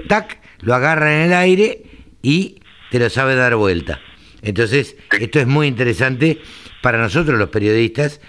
tac, 0.08 0.40
lo 0.60 0.74
agarra 0.74 1.16
en 1.16 1.22
el 1.28 1.34
aire 1.34 1.84
y 2.22 2.62
te 2.90 3.00
lo 3.00 3.10
sabe 3.10 3.36
dar 3.36 3.56
vuelta. 3.56 4.00
Entonces, 4.42 4.96
esto 5.20 5.40
es 5.40 5.48
muy 5.48 5.68
interesante 5.68 6.42
para 6.82 6.98
nosotros 6.98 7.38
los 7.38 7.50
periodistas, 7.50 8.22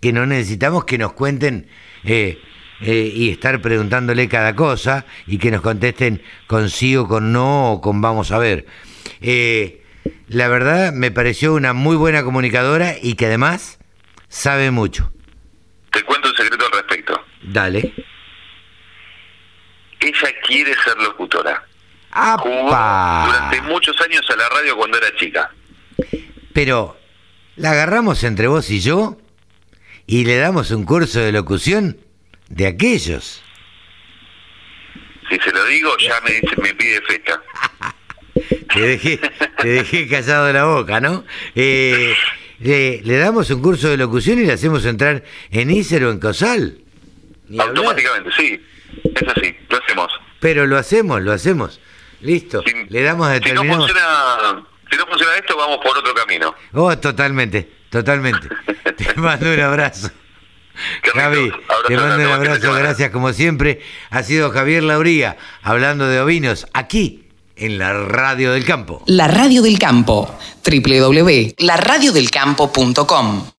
que 0.00 0.12
no 0.12 0.26
necesitamos 0.26 0.84
que 0.84 0.98
nos 0.98 1.12
cuenten 1.12 1.68
eh, 2.04 2.38
eh, 2.80 3.12
y 3.14 3.30
estar 3.30 3.60
preguntándole 3.60 4.28
cada 4.28 4.54
cosa 4.56 5.04
y 5.26 5.38
que 5.38 5.50
nos 5.50 5.60
contesten 5.60 6.22
con 6.46 6.70
sí 6.70 6.96
o 6.96 7.06
con 7.06 7.32
no 7.32 7.72
o 7.72 7.80
con 7.80 8.00
vamos 8.00 8.32
a 8.32 8.38
ver. 8.38 8.66
Eh, 9.20 9.82
la 10.28 10.48
verdad 10.48 10.92
me 10.92 11.10
pareció 11.10 11.54
una 11.54 11.72
muy 11.72 11.96
buena 11.96 12.22
comunicadora 12.22 12.94
y 13.00 13.14
que 13.14 13.26
además 13.26 13.78
sabe 14.28 14.70
mucho. 14.70 15.12
Te 15.92 16.02
cuento 16.04 16.28
un 16.28 16.36
secreto. 16.36 16.69
Dale. 17.52 17.92
Ella 19.98 20.28
quiere 20.46 20.72
ser 20.84 20.96
locutora. 20.98 21.66
Jugó 22.38 22.68
¡Apa! 22.68 23.24
durante 23.26 23.62
muchos 23.62 24.00
años 24.00 24.24
a 24.30 24.36
la 24.36 24.48
radio 24.48 24.76
cuando 24.76 24.98
era 24.98 25.14
chica. 25.16 25.50
Pero 26.52 26.96
la 27.56 27.72
agarramos 27.72 28.22
entre 28.22 28.46
vos 28.46 28.70
y 28.70 28.80
yo 28.80 29.18
y 30.06 30.24
le 30.24 30.36
damos 30.36 30.70
un 30.70 30.84
curso 30.84 31.20
de 31.20 31.32
locución 31.32 31.98
de 32.48 32.68
aquellos. 32.68 33.42
Si 35.28 35.36
se 35.38 35.52
lo 35.52 35.64
digo, 35.66 35.96
ya 35.98 36.20
me, 36.20 36.32
dice, 36.32 36.56
me 36.62 36.74
pide 36.74 37.00
fecha. 37.02 37.40
Te 38.72 38.80
dejé, 38.80 39.20
te 39.58 39.68
dejé 39.68 40.08
callado 40.08 40.52
la 40.52 40.64
boca, 40.64 41.00
¿no? 41.00 41.24
Eh, 41.56 42.14
le, 42.60 43.02
le 43.02 43.18
damos 43.18 43.50
un 43.50 43.60
curso 43.60 43.88
de 43.88 43.96
locución 43.96 44.38
y 44.38 44.46
le 44.46 44.52
hacemos 44.52 44.84
entrar 44.86 45.24
en 45.50 45.70
ISER 45.70 46.04
o 46.04 46.12
en 46.12 46.20
COSAL. 46.20 46.78
Automáticamente, 47.58 48.30
sí. 48.36 48.60
Es 49.14 49.28
así, 49.28 49.56
lo 49.68 49.78
hacemos. 49.78 50.12
Pero 50.40 50.66
lo 50.66 50.76
hacemos, 50.78 51.22
lo 51.22 51.32
hacemos. 51.32 51.80
Listo. 52.20 52.62
Si, 52.66 52.74
le 52.88 53.02
damos 53.02 53.28
si 53.28 53.32
no 53.32 53.40
determinado. 53.40 53.78
funciona, 53.78 54.66
si 54.90 54.96
no 54.96 55.06
funciona 55.06 55.36
esto, 55.36 55.56
vamos 55.56 55.78
por 55.82 55.96
otro 55.96 56.12
camino. 56.14 56.54
Oh, 56.72 56.98
totalmente, 56.98 57.70
totalmente. 57.88 58.48
te 58.96 59.14
mando 59.16 59.52
un 59.52 59.60
abrazo. 59.60 60.10
Javi, 61.14 61.50
Abrazo 61.50 61.82
te 61.88 61.96
mando 61.96 62.24
un 62.24 62.32
abrazo, 62.32 62.72
gracias 62.72 63.10
como 63.10 63.32
siempre. 63.32 63.80
Ha 64.10 64.22
sido 64.22 64.50
Javier 64.50 64.82
Lauría 64.82 65.36
hablando 65.62 66.06
de 66.06 66.20
ovinos 66.20 66.66
aquí 66.72 67.28
en 67.56 67.78
la 67.78 67.92
Radio 67.92 68.52
del 68.52 68.64
Campo. 68.64 69.02
La 69.06 69.28
Radio 69.28 69.62
del 69.62 69.78
Campo. 69.78 70.38
www.laradiodelcampo.com 70.64 73.50